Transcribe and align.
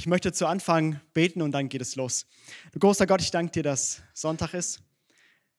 Ich 0.00 0.06
möchte 0.06 0.32
zu 0.32 0.46
Anfang 0.46 0.98
beten 1.12 1.42
und 1.42 1.52
dann 1.52 1.68
geht 1.68 1.82
es 1.82 1.94
los. 1.94 2.24
Du 2.72 2.78
großer 2.78 3.06
Gott, 3.06 3.20
ich 3.20 3.32
danke 3.32 3.52
dir, 3.52 3.62
dass 3.62 4.00
Sonntag 4.14 4.54
ist. 4.54 4.82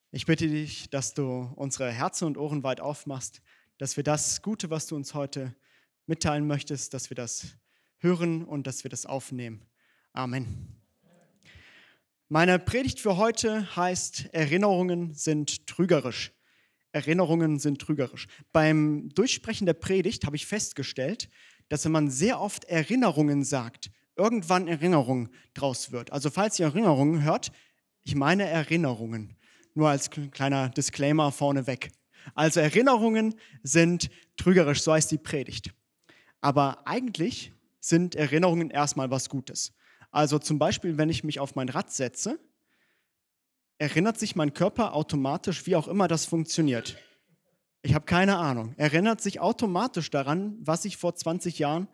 Ich 0.09 0.25
bitte 0.25 0.47
dich, 0.47 0.89
dass 0.89 1.13
du 1.13 1.53
unsere 1.55 1.91
Herzen 1.91 2.25
und 2.25 2.39
Ohren 2.39 2.63
weit 2.63 2.81
aufmachst, 2.81 3.43
dass 3.77 3.97
wir 3.97 4.03
das 4.03 4.41
Gute, 4.41 4.71
was 4.71 4.87
du 4.87 4.95
uns 4.95 5.13
heute 5.13 5.55
mitteilen 6.07 6.47
möchtest, 6.47 6.95
dass 6.95 7.11
wir 7.11 7.15
das 7.15 7.49
hören 7.99 8.43
und 8.43 8.65
dass 8.65 8.83
wir 8.83 8.89
das 8.89 9.05
aufnehmen. 9.05 9.61
Amen. 10.11 10.75
Meine 12.27 12.57
Predigt 12.57 12.99
für 12.99 13.17
heute 13.17 13.75
heißt, 13.75 14.33
Erinnerungen 14.33 15.13
sind 15.13 15.67
trügerisch. 15.67 16.31
Erinnerungen 16.93 17.59
sind 17.59 17.79
trügerisch. 17.79 18.25
Beim 18.51 19.09
Durchsprechen 19.09 19.67
der 19.67 19.75
Predigt 19.75 20.25
habe 20.25 20.35
ich 20.35 20.47
festgestellt, 20.47 21.29
dass 21.69 21.85
wenn 21.85 21.91
man 21.91 22.09
sehr 22.09 22.41
oft 22.41 22.63
Erinnerungen 22.63 23.43
sagt, 23.43 23.91
irgendwann 24.15 24.67
Erinnerung 24.67 25.29
draus 25.53 25.91
wird. 25.91 26.11
Also 26.11 26.29
falls 26.29 26.59
ihr 26.59 26.67
Erinnerungen 26.67 27.23
hört, 27.23 27.51
ich 28.03 28.15
meine 28.15 28.47
Erinnerungen. 28.47 29.35
Nur 29.73 29.89
als 29.89 30.09
kleiner 30.09 30.69
Disclaimer 30.69 31.31
vorneweg. 31.31 31.91
Also 32.35 32.59
Erinnerungen 32.59 33.35
sind 33.63 34.09
trügerisch, 34.37 34.81
so 34.81 34.93
heißt 34.93 35.11
die 35.11 35.17
Predigt. 35.17 35.73
Aber 36.41 36.85
eigentlich 36.87 37.53
sind 37.79 38.15
Erinnerungen 38.15 38.69
erstmal 38.69 39.09
was 39.11 39.29
Gutes. 39.29 39.73
Also 40.11 40.39
zum 40.39 40.59
Beispiel, 40.59 40.97
wenn 40.97 41.09
ich 41.09 41.23
mich 41.23 41.39
auf 41.39 41.55
mein 41.55 41.69
Rad 41.69 41.91
setze, 41.91 42.39
erinnert 43.77 44.19
sich 44.19 44.35
mein 44.35 44.53
Körper 44.53 44.93
automatisch, 44.93 45.65
wie 45.65 45.75
auch 45.75 45.87
immer 45.87 46.07
das 46.07 46.25
funktioniert. 46.25 46.97
Ich 47.81 47.95
habe 47.95 48.05
keine 48.05 48.37
Ahnung. 48.37 48.75
Erinnert 48.77 49.21
sich 49.21 49.39
automatisch 49.39 50.11
daran, 50.11 50.57
was 50.59 50.85
ich 50.85 50.97
vor 50.97 51.15
20 51.15 51.57
Jahren 51.57 51.87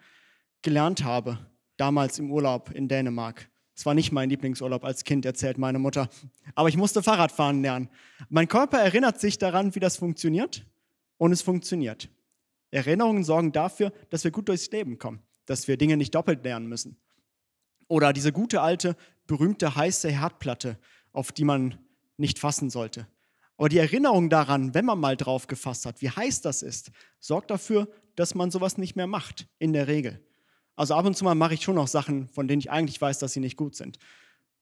gelernt 0.61 1.03
habe, 1.03 1.39
damals 1.77 2.19
im 2.19 2.31
Urlaub 2.31 2.71
in 2.71 2.87
Dänemark. 2.87 3.49
Es 3.75 3.85
war 3.85 3.93
nicht 3.93 4.11
mein 4.11 4.29
Lieblingsurlaub 4.29 4.83
als 4.83 5.03
Kind, 5.03 5.25
erzählt 5.25 5.57
meine 5.57 5.79
Mutter. 5.79 6.09
Aber 6.55 6.67
ich 6.67 6.77
musste 6.77 7.03
Fahrradfahren 7.03 7.61
lernen. 7.61 7.89
Mein 8.29 8.47
Körper 8.47 8.79
erinnert 8.79 9.19
sich 9.19 9.37
daran, 9.37 9.75
wie 9.75 9.79
das 9.79 9.97
funktioniert 9.97 10.65
und 11.17 11.31
es 11.31 11.43
funktioniert. 11.43 12.09
Erinnerungen 12.71 13.23
sorgen 13.23 13.51
dafür, 13.51 13.93
dass 14.09 14.23
wir 14.23 14.31
gut 14.31 14.49
durchs 14.49 14.71
Leben 14.71 14.97
kommen, 14.97 15.21
dass 15.45 15.67
wir 15.67 15.77
Dinge 15.77 15.95
nicht 15.95 16.15
doppelt 16.15 16.43
lernen 16.43 16.67
müssen. 16.67 16.97
Oder 17.87 18.13
diese 18.13 18.31
gute 18.31 18.61
alte, 18.61 18.95
berühmte 19.27 19.75
heiße 19.75 20.09
Herdplatte, 20.09 20.77
auf 21.13 21.31
die 21.31 21.45
man 21.45 21.77
nicht 22.17 22.39
fassen 22.39 22.69
sollte. 22.69 23.07
Aber 23.57 23.69
die 23.69 23.77
Erinnerung 23.77 24.29
daran, 24.29 24.73
wenn 24.73 24.85
man 24.85 24.99
mal 24.99 25.17
drauf 25.17 25.47
gefasst 25.47 25.85
hat, 25.85 26.01
wie 26.01 26.09
heiß 26.09 26.41
das 26.41 26.61
ist, 26.61 26.91
sorgt 27.19 27.49
dafür, 27.49 27.87
dass 28.15 28.35
man 28.35 28.51
sowas 28.51 28.77
nicht 28.77 28.95
mehr 28.95 29.07
macht, 29.07 29.47
in 29.59 29.73
der 29.73 29.87
Regel. 29.87 30.19
Also 30.77 30.93
ab 30.93 31.05
und 31.05 31.17
zu 31.17 31.25
mal 31.25 31.35
mache 31.35 31.55
ich 31.55 31.63
schon 31.63 31.75
noch 31.75 31.87
Sachen, 31.87 32.29
von 32.29 32.47
denen 32.47 32.61
ich 32.61 32.71
eigentlich 32.71 33.01
weiß, 33.01 33.19
dass 33.19 33.33
sie 33.33 33.39
nicht 33.41 33.57
gut 33.57 33.75
sind. 33.75 33.97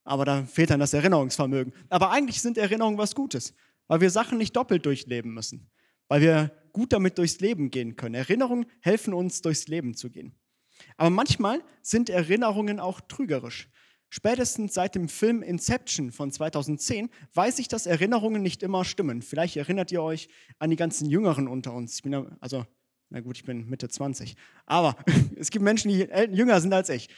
Aber 0.05 0.23
da 0.23 0.45
fehlt 0.45 0.69
dann 0.69 0.79
das 0.79 0.93
Erinnerungsvermögen. 0.93 1.73
Aber 1.89 2.09
eigentlich 2.11 2.41
sind 2.41 2.57
Erinnerungen 2.57 2.97
was 2.97 3.13
Gutes, 3.13 3.53
weil 3.87 4.01
wir 4.01 4.09
Sachen 4.09 4.37
nicht 4.37 4.55
doppelt 4.55 4.85
durchleben 4.85 5.33
müssen, 5.33 5.69
weil 6.07 6.21
wir 6.21 6.51
gut 6.71 6.93
damit 6.93 7.17
durchs 7.17 7.41
Leben 7.41 7.69
gehen 7.69 7.95
können. 7.95 8.15
Erinnerungen 8.15 8.65
helfen 8.79 9.13
uns, 9.13 9.41
durchs 9.41 9.67
Leben 9.67 9.93
zu 9.93 10.09
gehen. 10.09 10.35
Aber 10.97 11.09
manchmal 11.09 11.61
sind 11.81 12.09
Erinnerungen 12.09 12.79
auch 12.79 13.01
trügerisch. 13.01 13.69
Spätestens 14.09 14.73
seit 14.73 14.95
dem 14.95 15.09
Film 15.09 15.41
Inception 15.41 16.11
von 16.11 16.31
2010 16.31 17.09
weiß 17.33 17.59
ich, 17.59 17.67
dass 17.67 17.85
Erinnerungen 17.85 18.41
nicht 18.41 18.63
immer 18.63 18.85
stimmen. 18.85 19.21
Vielleicht 19.21 19.57
erinnert 19.57 19.91
ihr 19.91 20.01
euch 20.01 20.29
an 20.59 20.69
die 20.69 20.75
ganzen 20.77 21.09
Jüngeren 21.09 21.49
unter 21.49 21.73
uns. 21.73 21.95
Ich 21.95 22.03
bin 22.03 22.13
ja, 22.13 22.25
also, 22.39 22.65
na 23.09 23.19
gut, 23.19 23.37
ich 23.37 23.43
bin 23.43 23.69
Mitte 23.69 23.87
20. 23.87 24.35
Aber 24.65 24.95
es 25.35 25.51
gibt 25.51 25.63
Menschen, 25.63 25.89
die 25.89 26.07
jünger 26.31 26.59
sind 26.61 26.73
als 26.73 26.89
ich. 26.89 27.09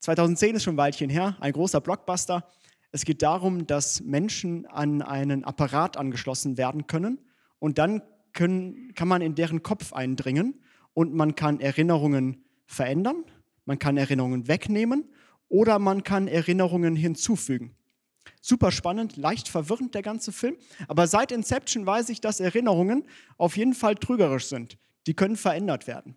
2010 0.00 0.56
ist 0.56 0.64
schon 0.64 0.74
ein 0.74 0.78
Weilchen 0.78 1.10
her, 1.10 1.36
ein 1.40 1.52
großer 1.52 1.80
Blockbuster. 1.80 2.48
Es 2.90 3.04
geht 3.04 3.22
darum, 3.22 3.66
dass 3.66 4.02
Menschen 4.02 4.66
an 4.66 5.00
einen 5.00 5.44
Apparat 5.44 5.96
angeschlossen 5.96 6.58
werden 6.58 6.86
können 6.86 7.18
und 7.58 7.78
dann 7.78 8.02
können, 8.32 8.92
kann 8.94 9.08
man 9.08 9.22
in 9.22 9.34
deren 9.34 9.62
Kopf 9.62 9.92
eindringen 9.92 10.60
und 10.92 11.14
man 11.14 11.34
kann 11.34 11.60
Erinnerungen 11.60 12.44
verändern, 12.66 13.24
man 13.64 13.78
kann 13.78 13.96
Erinnerungen 13.96 14.48
wegnehmen 14.48 15.08
oder 15.48 15.78
man 15.78 16.02
kann 16.02 16.28
Erinnerungen 16.28 16.96
hinzufügen. 16.96 17.76
Super 18.40 18.72
spannend, 18.72 19.16
leicht 19.16 19.48
verwirrend 19.48 19.94
der 19.94 20.02
ganze 20.02 20.32
Film, 20.32 20.56
aber 20.88 21.06
seit 21.06 21.32
Inception 21.32 21.86
weiß 21.86 22.08
ich, 22.08 22.20
dass 22.20 22.40
Erinnerungen 22.40 23.04
auf 23.38 23.56
jeden 23.56 23.74
Fall 23.74 23.94
trügerisch 23.94 24.46
sind. 24.46 24.76
Die 25.06 25.14
können 25.14 25.36
verändert 25.36 25.86
werden. 25.86 26.14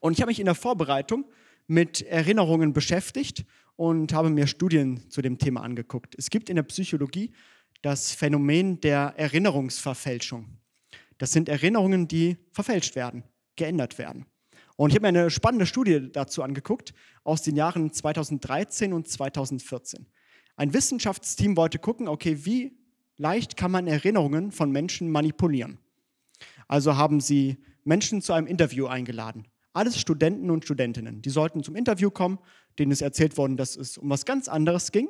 Und 0.00 0.12
ich 0.12 0.20
habe 0.20 0.30
mich 0.30 0.40
in 0.40 0.46
der 0.46 0.54
Vorbereitung 0.54 1.24
mit 1.66 2.02
Erinnerungen 2.02 2.72
beschäftigt 2.72 3.44
und 3.76 4.12
habe 4.12 4.30
mir 4.30 4.46
Studien 4.46 5.08
zu 5.10 5.22
dem 5.22 5.38
Thema 5.38 5.62
angeguckt. 5.62 6.14
Es 6.16 6.30
gibt 6.30 6.48
in 6.48 6.56
der 6.56 6.62
Psychologie 6.64 7.32
das 7.82 8.12
Phänomen 8.12 8.80
der 8.80 9.14
Erinnerungsverfälschung. 9.16 10.58
Das 11.18 11.32
sind 11.32 11.48
Erinnerungen, 11.48 12.08
die 12.08 12.36
verfälscht 12.52 12.96
werden, 12.96 13.22
geändert 13.56 13.98
werden. 13.98 14.26
Und 14.76 14.90
ich 14.90 14.96
habe 14.96 15.10
mir 15.10 15.20
eine 15.20 15.30
spannende 15.30 15.66
Studie 15.66 16.10
dazu 16.12 16.42
angeguckt 16.42 16.92
aus 17.24 17.42
den 17.42 17.56
Jahren 17.56 17.92
2013 17.92 18.92
und 18.92 19.08
2014. 19.08 20.06
Ein 20.56 20.74
Wissenschaftsteam 20.74 21.56
wollte 21.56 21.78
gucken, 21.78 22.08
okay, 22.08 22.44
wie 22.44 22.78
leicht 23.16 23.56
kann 23.56 23.70
man 23.70 23.86
Erinnerungen 23.86 24.52
von 24.52 24.70
Menschen 24.70 25.10
manipulieren. 25.10 25.78
Also 26.68 26.96
haben 26.96 27.20
sie 27.20 27.56
Menschen 27.86 28.20
zu 28.20 28.32
einem 28.32 28.46
Interview 28.46 28.86
eingeladen. 28.86 29.46
Alles 29.72 30.00
Studenten 30.00 30.50
und 30.50 30.64
Studentinnen. 30.64 31.22
Die 31.22 31.30
sollten 31.30 31.62
zum 31.62 31.76
Interview 31.76 32.10
kommen, 32.10 32.38
denen 32.78 32.92
ist 32.92 33.02
erzählt 33.02 33.36
worden, 33.36 33.56
dass 33.56 33.76
es 33.76 33.98
um 33.98 34.10
was 34.10 34.24
ganz 34.24 34.48
anderes 34.48 34.92
ging. 34.92 35.08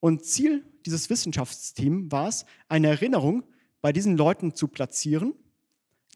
Und 0.00 0.24
Ziel 0.24 0.64
dieses 0.86 1.10
Wissenschaftsteams 1.10 2.10
war 2.10 2.28
es, 2.28 2.44
eine 2.68 2.88
Erinnerung 2.88 3.44
bei 3.80 3.92
diesen 3.92 4.16
Leuten 4.16 4.54
zu 4.54 4.68
platzieren, 4.68 5.34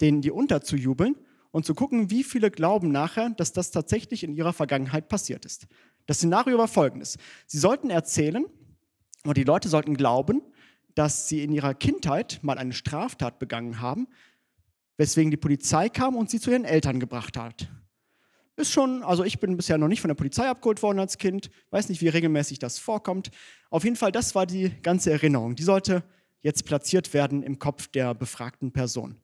denen 0.00 0.22
die 0.22 0.30
unterzujubeln 0.30 1.16
und 1.50 1.64
zu 1.64 1.74
gucken, 1.74 2.10
wie 2.10 2.24
viele 2.24 2.50
glauben 2.50 2.90
nachher, 2.90 3.30
dass 3.30 3.52
das 3.52 3.70
tatsächlich 3.70 4.24
in 4.24 4.34
ihrer 4.34 4.52
Vergangenheit 4.52 5.08
passiert 5.08 5.44
ist. 5.44 5.66
Das 6.06 6.18
Szenario 6.18 6.58
war 6.58 6.68
folgendes. 6.68 7.16
Sie 7.46 7.58
sollten 7.58 7.90
erzählen, 7.90 8.44
oder 9.24 9.34
die 9.34 9.44
Leute 9.44 9.68
sollten 9.68 9.96
glauben, 9.96 10.42
dass 10.94 11.28
sie 11.28 11.42
in 11.42 11.52
ihrer 11.52 11.74
Kindheit 11.74 12.40
mal 12.42 12.58
eine 12.58 12.72
Straftat 12.72 13.38
begangen 13.38 13.80
haben, 13.80 14.08
weswegen 14.96 15.30
die 15.30 15.36
Polizei 15.36 15.88
kam 15.88 16.16
und 16.16 16.30
sie 16.30 16.40
zu 16.40 16.50
ihren 16.50 16.64
Eltern 16.64 17.00
gebracht 17.00 17.36
hat. 17.36 17.68
Ist 18.56 18.70
schon, 18.70 19.02
also 19.02 19.24
ich 19.24 19.40
bin 19.40 19.56
bisher 19.56 19.78
noch 19.78 19.88
nicht 19.88 20.00
von 20.00 20.08
der 20.08 20.14
Polizei 20.14 20.48
abgeholt 20.48 20.82
worden 20.82 21.00
als 21.00 21.18
Kind, 21.18 21.50
weiß 21.70 21.88
nicht, 21.88 22.00
wie 22.00 22.08
regelmäßig 22.08 22.60
das 22.60 22.78
vorkommt. 22.78 23.30
Auf 23.70 23.82
jeden 23.82 23.96
Fall, 23.96 24.12
das 24.12 24.34
war 24.36 24.46
die 24.46 24.70
ganze 24.82 25.10
Erinnerung. 25.10 25.56
Die 25.56 25.64
sollte 25.64 26.04
jetzt 26.40 26.64
platziert 26.64 27.12
werden 27.14 27.42
im 27.42 27.58
Kopf 27.58 27.88
der 27.88 28.14
befragten 28.14 28.70
Person. 28.70 29.16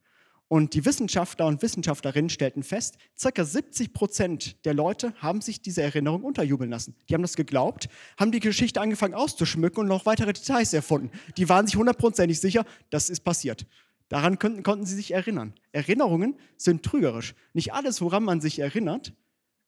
Und 0.49 0.73
die 0.73 0.83
Wissenschaftler 0.83 1.45
und 1.47 1.61
Wissenschaftlerinnen 1.61 2.29
stellten 2.29 2.61
fest, 2.61 2.97
ca. 3.21 3.45
70 3.45 3.93
Prozent 3.93 4.65
der 4.65 4.73
Leute 4.73 5.13
haben 5.19 5.39
sich 5.39 5.61
diese 5.61 5.81
Erinnerung 5.81 6.23
unterjubeln 6.23 6.69
lassen. 6.69 6.93
Die 7.07 7.13
haben 7.13 7.21
das 7.21 7.37
geglaubt, 7.37 7.87
haben 8.19 8.33
die 8.33 8.41
Geschichte 8.41 8.81
angefangen 8.81 9.13
auszuschmücken 9.13 9.79
und 9.79 9.87
noch 9.87 10.05
weitere 10.05 10.33
Details 10.33 10.73
erfunden. 10.73 11.09
Die 11.37 11.47
waren 11.47 11.67
sich 11.67 11.77
hundertprozentig 11.77 12.41
sicher, 12.41 12.65
das 12.89 13.09
ist 13.09 13.21
passiert. 13.21 13.65
Daran 14.11 14.39
konnten, 14.39 14.61
konnten 14.61 14.85
sie 14.85 14.95
sich 14.95 15.11
erinnern. 15.11 15.53
Erinnerungen 15.71 16.35
sind 16.57 16.83
trügerisch. 16.83 17.33
Nicht 17.53 17.71
alles, 17.71 18.01
woran 18.01 18.25
man 18.25 18.41
sich 18.41 18.59
erinnert, 18.59 19.13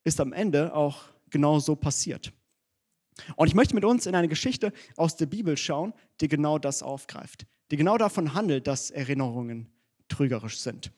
ist 0.03 0.19
am 0.19 0.33
Ende 0.33 0.75
auch 0.75 1.05
genau 1.29 1.59
so 1.59 1.77
passiert. 1.77 2.33
Und 3.37 3.47
ich 3.47 3.55
möchte 3.55 3.73
mit 3.73 3.85
uns 3.85 4.05
in 4.05 4.15
eine 4.15 4.27
Geschichte 4.27 4.73
aus 4.97 5.15
der 5.15 5.27
Bibel 5.27 5.55
schauen, 5.55 5.93
die 6.19 6.27
genau 6.27 6.59
das 6.59 6.83
aufgreift, 6.83 7.45
die 7.71 7.77
genau 7.77 7.97
davon 7.97 8.33
handelt, 8.33 8.67
dass 8.67 8.91
Erinnerungen 8.91 9.71
trügerisch 10.09 10.59
sind. 10.59 10.91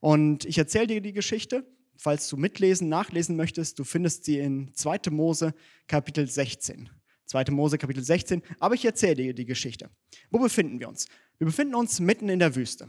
Und 0.00 0.44
ich 0.44 0.58
erzähle 0.58 0.88
dir 0.88 1.00
die 1.00 1.14
Geschichte, 1.14 1.66
falls 1.96 2.28
du 2.28 2.36
mitlesen, 2.36 2.90
nachlesen 2.90 3.36
möchtest. 3.36 3.78
Du 3.78 3.84
findest 3.84 4.26
sie 4.26 4.38
in 4.38 4.74
2. 4.74 5.10
Mose 5.12 5.54
Kapitel 5.86 6.26
16. 6.26 6.90
2. 7.24 7.44
Mose 7.52 7.78
Kapitel 7.78 8.04
16. 8.04 8.42
Aber 8.58 8.74
ich 8.74 8.84
erzähle 8.84 9.14
dir 9.14 9.34
die 9.34 9.46
Geschichte. 9.46 9.88
Wo 10.30 10.38
befinden 10.38 10.78
wir 10.78 10.90
uns? 10.90 11.06
Wir 11.38 11.46
befinden 11.46 11.74
uns 11.74 12.00
mitten 12.00 12.28
in 12.28 12.38
der 12.38 12.54
Wüste. 12.54 12.88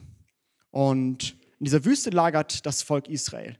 Und 0.72 1.38
in 1.60 1.66
dieser 1.66 1.86
Wüste 1.86 2.10
lagert 2.10 2.66
das 2.66 2.82
Volk 2.82 3.08
Israel. 3.08 3.58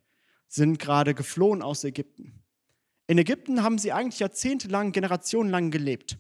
Sie 0.48 0.62
sind 0.62 0.80
gerade 0.80 1.14
geflohen 1.14 1.62
aus 1.62 1.84
Ägypten. 1.84 2.44
In 3.08 3.18
Ägypten 3.18 3.64
haben 3.64 3.78
sie 3.78 3.92
eigentlich 3.92 4.20
jahrzehntelang, 4.20 4.92
generationenlang 4.92 5.72
gelebt. 5.72 6.18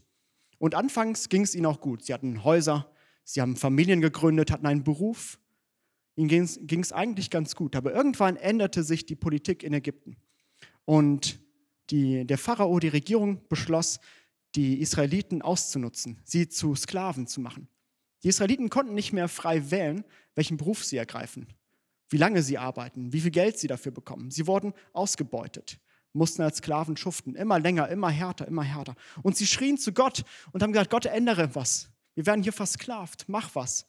Und 0.59 0.75
anfangs 0.75 1.29
ging 1.29 1.41
es 1.41 1.55
ihnen 1.55 1.65
auch 1.65 1.81
gut. 1.81 2.03
Sie 2.03 2.13
hatten 2.13 2.43
Häuser, 2.43 2.89
sie 3.23 3.41
haben 3.41 3.55
Familien 3.55 4.01
gegründet, 4.01 4.51
hatten 4.51 4.65
einen 4.65 4.83
Beruf. 4.83 5.39
Ihnen 6.15 6.29
ging 6.29 6.79
es 6.81 6.91
eigentlich 6.91 7.29
ganz 7.29 7.55
gut. 7.55 7.75
Aber 7.75 7.93
irgendwann 7.93 8.35
änderte 8.35 8.83
sich 8.83 9.05
die 9.05 9.15
Politik 9.15 9.63
in 9.63 9.73
Ägypten. 9.73 10.17
Und 10.85 11.39
die, 11.89 12.25
der 12.25 12.37
Pharao, 12.37 12.79
die 12.79 12.87
Regierung, 12.87 13.41
beschloss, 13.49 13.99
die 14.55 14.79
Israeliten 14.79 15.41
auszunutzen, 15.41 16.19
sie 16.23 16.47
zu 16.47 16.75
Sklaven 16.75 17.27
zu 17.27 17.41
machen. 17.41 17.67
Die 18.23 18.29
Israeliten 18.29 18.69
konnten 18.69 18.93
nicht 18.93 19.13
mehr 19.13 19.27
frei 19.27 19.69
wählen, 19.71 20.05
welchen 20.35 20.57
Beruf 20.57 20.83
sie 20.83 20.97
ergreifen, 20.97 21.47
wie 22.09 22.17
lange 22.17 22.41
sie 22.41 22.57
arbeiten, 22.57 23.11
wie 23.11 23.21
viel 23.21 23.31
Geld 23.31 23.57
sie 23.57 23.67
dafür 23.67 23.91
bekommen. 23.91 24.31
Sie 24.31 24.47
wurden 24.47 24.73
ausgebeutet. 24.93 25.79
mussten 26.15 26.43
als 26.43 26.57
Sklaven 26.57 26.95
schuften. 26.95 27.35
Immer 27.35 27.59
länger, 27.59 27.89
immer 27.89 28.09
härter, 28.09 28.47
immer 28.47 28.63
härter. 28.63 28.95
Und 29.23 29.35
sie 29.35 29.47
schrien 29.47 29.79
zu 29.79 29.93
Gott 29.93 30.23
und 30.51 30.61
haben 30.61 30.71
gesagt, 30.71 30.91
Gott, 30.91 31.07
ändere 31.07 31.55
was. 31.55 31.89
Wir 32.13 32.27
werden 32.27 32.43
hier 32.43 32.53
versklavt, 32.53 33.25
mach 33.27 33.55
was. 33.55 33.87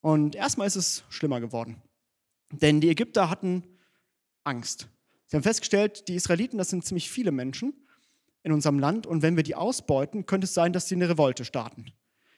Und 0.00 0.34
erstmal 0.34 0.66
ist 0.66 0.76
es 0.76 1.04
schlimmer 1.10 1.40
geworden. 1.40 1.82
Denn 2.50 2.80
die 2.80 2.88
Ägypter 2.88 3.28
hatten 3.28 3.64
Angst. 4.44 4.88
Sie 5.26 5.36
haben 5.36 5.42
festgestellt, 5.42 6.08
die 6.08 6.14
Israeliten, 6.14 6.58
das 6.58 6.70
sind 6.70 6.84
ziemlich 6.84 7.10
viele 7.10 7.32
Menschen 7.32 7.74
in 8.42 8.52
unserem 8.52 8.78
Land. 8.78 9.06
Und 9.06 9.22
wenn 9.22 9.36
wir 9.36 9.42
die 9.42 9.54
ausbeuten, 9.54 10.26
könnte 10.26 10.46
es 10.46 10.54
sein, 10.54 10.72
dass 10.72 10.88
sie 10.88 10.94
eine 10.94 11.08
Revolte 11.08 11.44
starten. 11.44 11.92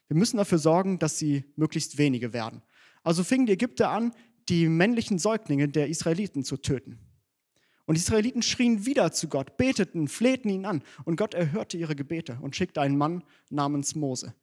Wir 0.08 0.16
müssen 0.16 0.36
dafür 0.36 0.58
sorgen, 0.58 0.98
dass 0.98 1.18
sie 1.18 1.44
möglichst 1.56 1.98
wenige 1.98 2.32
werden. 2.32 2.62
Also 3.02 3.24
fingen 3.24 3.46
die 3.46 3.52
Ägypter 3.52 3.90
an, 3.90 4.12
die 4.48 4.68
männlichen 4.68 5.18
Säuglinge 5.18 5.68
der 5.68 5.88
Israeliten 5.88 6.44
zu 6.44 6.56
töten. 6.56 6.98
Und 7.86 7.96
die 7.96 8.00
Israeliten 8.00 8.42
schrien 8.42 8.84
wieder 8.86 9.12
zu 9.12 9.28
Gott, 9.28 9.56
beteten, 9.56 10.08
flehten 10.08 10.48
ihn 10.48 10.66
an. 10.66 10.82
Und 11.04 11.16
Gott 11.16 11.34
erhörte 11.34 11.76
ihre 11.76 11.94
Gebete 11.94 12.38
und 12.40 12.56
schickte 12.56 12.80
einen 12.80 12.98
Mann 12.98 13.22
namens 13.50 13.94
Mose, 13.94 14.34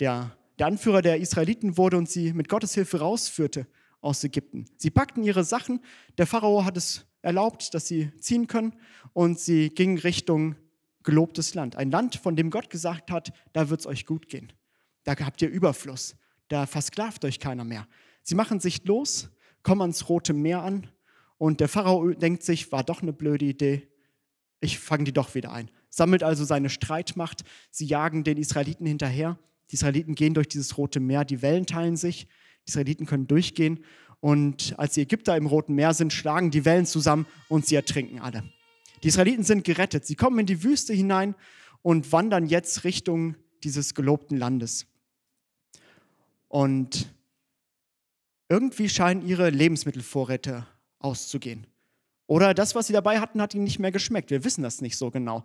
der 0.00 0.36
der 0.58 0.66
Anführer 0.66 1.02
der 1.02 1.18
Israeliten 1.18 1.76
wurde 1.76 1.98
und 1.98 2.08
sie 2.08 2.32
mit 2.32 2.48
Gottes 2.48 2.74
Hilfe 2.74 3.00
rausführte 3.00 3.66
aus 4.00 4.24
Ägypten. 4.24 4.66
Sie 4.76 4.90
packten 4.90 5.22
ihre 5.22 5.44
Sachen, 5.44 5.80
der 6.18 6.26
Pharao 6.26 6.64
hat 6.64 6.76
es 6.76 7.06
erlaubt, 7.22 7.74
dass 7.74 7.86
sie 7.86 8.10
ziehen 8.20 8.46
können 8.46 8.74
und 9.12 9.38
sie 9.38 9.70
gingen 9.70 9.98
Richtung 9.98 10.56
gelobtes 11.02 11.54
Land. 11.54 11.76
Ein 11.76 11.90
Land, 11.90 12.16
von 12.16 12.36
dem 12.36 12.50
Gott 12.50 12.70
gesagt 12.70 13.10
hat, 13.10 13.32
da 13.52 13.68
wird 13.68 13.80
es 13.80 13.86
euch 13.86 14.06
gut 14.06 14.28
gehen. 14.28 14.52
Da 15.06 15.14
habt 15.20 15.40
ihr 15.40 15.48
Überfluss, 15.48 16.16
da 16.48 16.66
versklavt 16.66 17.24
euch 17.24 17.38
keiner 17.38 17.62
mehr. 17.62 17.86
Sie 18.24 18.34
machen 18.34 18.58
sich 18.58 18.84
los, 18.84 19.30
kommen 19.62 19.80
ans 19.80 20.08
Rote 20.08 20.32
Meer 20.32 20.62
an 20.62 20.88
und 21.38 21.60
der 21.60 21.68
Pharao 21.68 22.10
denkt 22.10 22.42
sich, 22.42 22.72
war 22.72 22.82
doch 22.82 23.02
eine 23.02 23.12
blöde 23.12 23.44
Idee, 23.44 23.88
ich 24.60 24.80
fange 24.80 25.04
die 25.04 25.12
doch 25.12 25.36
wieder 25.36 25.52
ein. 25.52 25.70
Sammelt 25.90 26.24
also 26.24 26.44
seine 26.44 26.70
Streitmacht, 26.70 27.44
sie 27.70 27.86
jagen 27.86 28.24
den 28.24 28.36
Israeliten 28.36 28.84
hinterher. 28.84 29.38
Die 29.70 29.74
Israeliten 29.74 30.16
gehen 30.16 30.34
durch 30.34 30.48
dieses 30.48 30.76
Rote 30.76 30.98
Meer, 30.98 31.24
die 31.24 31.40
Wellen 31.40 31.66
teilen 31.66 31.96
sich, 31.96 32.26
die 32.66 32.70
Israeliten 32.70 33.06
können 33.06 33.28
durchgehen 33.28 33.84
und 34.18 34.74
als 34.76 34.94
die 34.94 35.02
Ägypter 35.02 35.36
im 35.36 35.46
Roten 35.46 35.76
Meer 35.76 35.94
sind, 35.94 36.12
schlagen 36.12 36.50
die 36.50 36.64
Wellen 36.64 36.84
zusammen 36.84 37.26
und 37.48 37.64
sie 37.64 37.76
ertrinken 37.76 38.18
alle. 38.18 38.42
Die 39.04 39.08
Israeliten 39.08 39.44
sind 39.44 39.62
gerettet, 39.62 40.04
sie 40.04 40.16
kommen 40.16 40.40
in 40.40 40.46
die 40.46 40.64
Wüste 40.64 40.92
hinein 40.92 41.36
und 41.82 42.10
wandern 42.10 42.46
jetzt 42.46 42.82
Richtung 42.82 43.36
dieses 43.62 43.94
gelobten 43.94 44.36
Landes. 44.36 44.86
Und 46.48 47.12
irgendwie 48.48 48.88
scheinen 48.88 49.26
ihre 49.26 49.50
Lebensmittelvorräte 49.50 50.66
auszugehen. 50.98 51.66
Oder 52.26 52.54
das, 52.54 52.74
was 52.74 52.86
sie 52.86 52.92
dabei 52.92 53.20
hatten, 53.20 53.40
hat 53.40 53.54
ihnen 53.54 53.64
nicht 53.64 53.78
mehr 53.78 53.92
geschmeckt. 53.92 54.30
Wir 54.30 54.44
wissen 54.44 54.62
das 54.62 54.80
nicht 54.80 54.96
so 54.96 55.10
genau. 55.10 55.44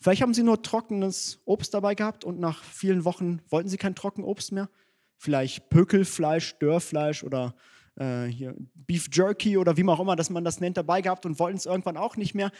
Vielleicht 0.00 0.22
haben 0.22 0.34
sie 0.34 0.42
nur 0.42 0.62
trockenes 0.62 1.40
Obst 1.44 1.74
dabei 1.74 1.94
gehabt 1.94 2.24
und 2.24 2.40
nach 2.40 2.62
vielen 2.64 3.04
Wochen 3.04 3.40
wollten 3.48 3.68
sie 3.68 3.76
kein 3.76 3.94
Trockenobst 3.94 4.52
mehr. 4.52 4.68
Vielleicht 5.16 5.70
Pökelfleisch, 5.70 6.58
Dörrfleisch 6.58 7.22
oder 7.22 7.54
äh, 7.96 8.24
hier 8.24 8.56
Beef 8.74 9.08
Jerky 9.12 9.56
oder 9.58 9.76
wie 9.76 9.86
auch 9.86 10.00
immer, 10.00 10.16
dass 10.16 10.30
man 10.30 10.44
das 10.44 10.60
nennt, 10.60 10.76
dabei 10.76 11.02
gehabt 11.02 11.24
und 11.26 11.38
wollten 11.38 11.58
es 11.58 11.66
irgendwann 11.66 11.96
auch 11.96 12.16
nicht 12.16 12.34
mehr. 12.34 12.50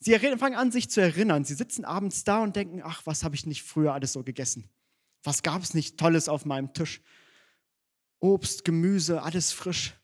Sie 0.00 0.18
fangen 0.18 0.56
an, 0.56 0.72
sich 0.72 0.90
zu 0.90 1.00
erinnern. 1.00 1.44
Sie 1.44 1.54
sitzen 1.54 1.84
abends 1.84 2.24
da 2.24 2.42
und 2.42 2.56
denken, 2.56 2.82
ach, 2.84 3.02
was 3.04 3.24
habe 3.24 3.34
ich 3.34 3.46
nicht 3.46 3.62
früher 3.62 3.92
alles 3.92 4.12
so 4.12 4.22
gegessen? 4.22 4.68
Was 5.22 5.42
gab 5.42 5.62
es 5.62 5.74
nicht 5.74 5.98
Tolles 5.98 6.28
auf 6.28 6.44
meinem 6.46 6.72
Tisch? 6.72 7.00
Obst, 8.20 8.64
Gemüse, 8.64 9.22
alles 9.22 9.52
frisch. 9.52 9.94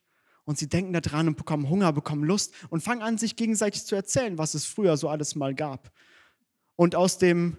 Und 0.44 0.58
sie 0.58 0.68
denken 0.68 0.92
daran 0.92 1.28
und 1.28 1.36
bekommen 1.36 1.68
Hunger, 1.68 1.92
bekommen 1.92 2.24
Lust 2.24 2.52
und 2.68 2.82
fangen 2.82 3.02
an, 3.02 3.16
sich 3.16 3.36
gegenseitig 3.36 3.84
zu 3.84 3.94
erzählen, 3.94 4.36
was 4.36 4.54
es 4.54 4.66
früher 4.66 4.96
so 4.96 5.08
alles 5.08 5.34
mal 5.34 5.54
gab. 5.54 5.90
Und 6.76 6.94
aus 6.94 7.18
dem, 7.18 7.56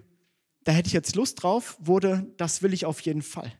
da 0.64 0.72
hätte 0.72 0.86
ich 0.86 0.92
jetzt 0.92 1.16
Lust 1.16 1.42
drauf, 1.42 1.76
wurde, 1.80 2.26
das 2.36 2.62
will 2.62 2.72
ich 2.72 2.84
auf 2.84 3.00
jeden 3.00 3.22
Fall. 3.22 3.52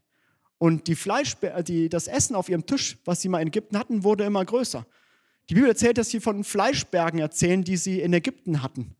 Und 0.59 0.87
die 0.87 0.95
Fleisch, 0.95 1.37
die, 1.67 1.89
das 1.89 2.07
Essen 2.07 2.35
auf 2.35 2.49
ihrem 2.49 2.67
Tisch, 2.67 2.99
was 3.05 3.21
sie 3.21 3.29
mal 3.29 3.41
in 3.41 3.49
Ägypten 3.49 3.79
hatten, 3.79 4.05
wurde 4.05 4.25
immer 4.25 4.45
größer. 4.45 4.87
Die 5.49 5.55
Bibel 5.55 5.69
erzählt, 5.69 5.99
dass 5.99 6.11
sie 6.11 6.21
von 6.21 6.45
Fleischbergen 6.45 7.21
erzählen, 7.21 7.63
die 7.63 7.77
sie 7.77 8.01
in 8.01 8.13
Ägypten 8.13 8.63
hatten. 8.63 8.97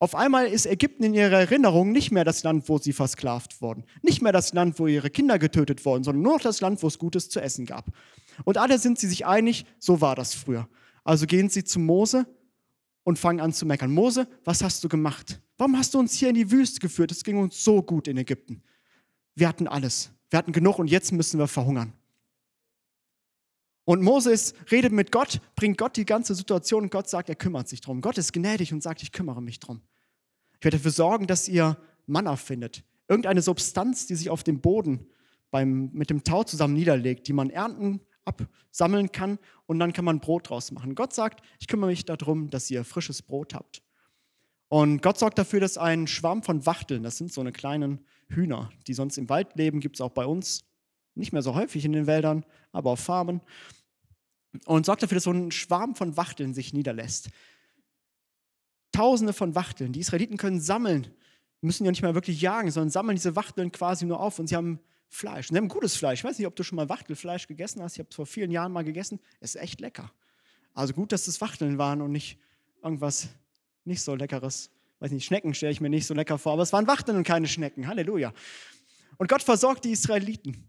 Auf 0.00 0.14
einmal 0.14 0.46
ist 0.46 0.66
Ägypten 0.66 1.04
in 1.04 1.14
ihrer 1.14 1.40
Erinnerung 1.40 1.92
nicht 1.92 2.10
mehr 2.10 2.24
das 2.24 2.42
Land, 2.42 2.68
wo 2.68 2.78
sie 2.78 2.92
versklavt 2.92 3.62
wurden, 3.62 3.84
nicht 4.02 4.22
mehr 4.22 4.32
das 4.32 4.52
Land, 4.52 4.78
wo 4.78 4.86
ihre 4.86 5.08
Kinder 5.08 5.38
getötet 5.38 5.84
wurden, 5.84 6.04
sondern 6.04 6.22
nur 6.22 6.34
noch 6.34 6.42
das 6.42 6.60
Land, 6.60 6.82
wo 6.82 6.88
es 6.88 6.98
Gutes 6.98 7.28
zu 7.28 7.40
essen 7.40 7.64
gab. 7.64 7.86
Und 8.44 8.58
alle 8.58 8.78
sind 8.78 8.98
sie 8.98 9.06
sich 9.06 9.24
einig, 9.24 9.64
so 9.78 10.00
war 10.00 10.16
das 10.16 10.34
früher. 10.34 10.68
Also 11.04 11.26
gehen 11.26 11.48
sie 11.48 11.64
zu 11.64 11.78
Mose 11.78 12.26
und 13.04 13.18
fangen 13.18 13.40
an 13.40 13.52
zu 13.52 13.66
meckern. 13.66 13.92
Mose, 13.92 14.26
was 14.44 14.62
hast 14.62 14.82
du 14.82 14.88
gemacht? 14.88 15.40
Warum 15.56 15.78
hast 15.78 15.94
du 15.94 15.98
uns 15.98 16.14
hier 16.14 16.30
in 16.30 16.34
die 16.34 16.50
Wüste 16.50 16.80
geführt? 16.80 17.12
Es 17.12 17.22
ging 17.22 17.38
uns 17.38 17.62
so 17.62 17.82
gut 17.82 18.08
in 18.08 18.16
Ägypten. 18.16 18.62
Wir 19.34 19.48
hatten 19.48 19.68
alles. 19.68 20.10
Wir 20.30 20.38
hatten 20.38 20.52
genug 20.52 20.78
und 20.78 20.90
jetzt 20.90 21.12
müssen 21.12 21.38
wir 21.38 21.46
verhungern. 21.46 21.92
Und 23.84 24.02
Moses 24.02 24.54
redet 24.70 24.92
mit 24.92 25.12
Gott, 25.12 25.40
bringt 25.56 25.76
Gott 25.76 25.96
die 25.96 26.06
ganze 26.06 26.34
Situation 26.34 26.84
und 26.84 26.90
Gott 26.90 27.08
sagt, 27.08 27.28
er 27.28 27.34
kümmert 27.34 27.68
sich 27.68 27.80
drum. 27.80 28.00
Gott 28.00 28.16
ist 28.16 28.32
gnädig 28.32 28.72
und 28.72 28.82
sagt, 28.82 29.02
ich 29.02 29.12
kümmere 29.12 29.42
mich 29.42 29.60
drum. 29.60 29.82
Ich 30.58 30.64
werde 30.64 30.78
dafür 30.78 30.90
sorgen, 30.90 31.26
dass 31.26 31.48
ihr 31.48 31.76
Manna 32.06 32.36
findet. 32.36 32.82
Irgendeine 33.08 33.42
Substanz, 33.42 34.06
die 34.06 34.14
sich 34.14 34.30
auf 34.30 34.42
dem 34.42 34.60
Boden 34.60 35.06
beim, 35.50 35.90
mit 35.92 36.08
dem 36.08 36.24
Tau 36.24 36.44
zusammen 36.44 36.74
niederlegt, 36.74 37.28
die 37.28 37.34
man 37.34 37.50
ernten, 37.50 38.00
absammeln 38.24 39.12
kann 39.12 39.38
und 39.66 39.78
dann 39.78 39.92
kann 39.92 40.06
man 40.06 40.20
Brot 40.20 40.48
draus 40.48 40.72
machen. 40.72 40.94
Gott 40.94 41.12
sagt, 41.12 41.44
ich 41.60 41.68
kümmere 41.68 41.90
mich 41.90 42.06
darum, 42.06 42.48
dass 42.48 42.70
ihr 42.70 42.84
frisches 42.84 43.20
Brot 43.20 43.54
habt. 43.54 43.82
Und 44.68 45.02
Gott 45.02 45.18
sorgt 45.18 45.38
dafür, 45.38 45.60
dass 45.60 45.76
ein 45.76 46.06
Schwarm 46.06 46.42
von 46.42 46.64
Wachteln, 46.64 47.02
das 47.02 47.18
sind 47.18 47.32
so 47.32 47.42
eine 47.42 47.52
kleinen 47.52 48.00
Hühner, 48.28 48.70
die 48.86 48.94
sonst 48.94 49.18
im 49.18 49.28
Wald 49.28 49.54
leben, 49.56 49.80
gibt 49.80 49.96
es 49.96 50.00
auch 50.00 50.10
bei 50.10 50.24
uns, 50.24 50.64
nicht 51.14 51.32
mehr 51.32 51.42
so 51.42 51.54
häufig 51.54 51.84
in 51.84 51.92
den 51.92 52.06
Wäldern, 52.06 52.44
aber 52.72 52.90
auf 52.90 53.00
Farmen. 53.00 53.40
Und 54.66 54.86
sorgt 54.86 55.02
dafür, 55.02 55.16
dass 55.16 55.24
so 55.24 55.32
ein 55.32 55.50
Schwarm 55.50 55.94
von 55.94 56.16
Wachteln 56.16 56.54
sich 56.54 56.72
niederlässt. 56.72 57.30
Tausende 58.92 59.32
von 59.32 59.54
Wachteln. 59.54 59.92
Die 59.92 60.00
Israeliten 60.00 60.36
können 60.36 60.60
sammeln, 60.60 61.08
müssen 61.60 61.84
ja 61.84 61.90
nicht 61.90 62.02
mal 62.02 62.14
wirklich 62.14 62.40
jagen, 62.40 62.70
sondern 62.70 62.90
sammeln 62.90 63.16
diese 63.16 63.34
Wachteln 63.34 63.72
quasi 63.72 64.04
nur 64.04 64.20
auf 64.20 64.38
und 64.38 64.46
sie 64.46 64.56
haben 64.56 64.78
Fleisch. 65.08 65.48
Und 65.48 65.54
sie 65.54 65.58
haben 65.58 65.68
gutes 65.68 65.96
Fleisch. 65.96 66.20
Ich 66.20 66.24
weiß 66.24 66.38
nicht, 66.38 66.46
ob 66.46 66.56
du 66.56 66.62
schon 66.62 66.76
mal 66.76 66.88
Wachtelfleisch 66.88 67.46
gegessen 67.46 67.82
hast. 67.82 67.94
Ich 67.94 67.98
habe 68.00 68.08
es 68.10 68.16
vor 68.16 68.26
vielen 68.26 68.50
Jahren 68.50 68.72
mal 68.72 68.84
gegessen. 68.84 69.20
Es 69.40 69.54
ist 69.54 69.60
echt 69.60 69.80
lecker. 69.80 70.12
Also 70.72 70.92
gut, 70.92 71.12
dass 71.12 71.28
es 71.28 71.40
Wachteln 71.40 71.78
waren 71.78 72.02
und 72.02 72.12
nicht 72.12 72.38
irgendwas 72.82 73.28
nicht 73.84 74.02
so 74.02 74.14
leckeres. 74.14 74.70
Weiß 74.98 75.10
nicht, 75.10 75.24
Schnecken 75.24 75.54
stelle 75.54 75.72
ich 75.72 75.80
mir 75.80 75.90
nicht 75.90 76.06
so 76.06 76.14
lecker 76.14 76.38
vor, 76.38 76.54
aber 76.54 76.62
es 76.62 76.72
waren 76.72 76.86
Wachteln 76.86 77.16
und 77.16 77.24
keine 77.24 77.46
Schnecken. 77.46 77.86
Halleluja. 77.86 78.32
Und 79.18 79.28
Gott 79.28 79.42
versorgt 79.42 79.84
die 79.84 79.92
Israeliten 79.92 80.68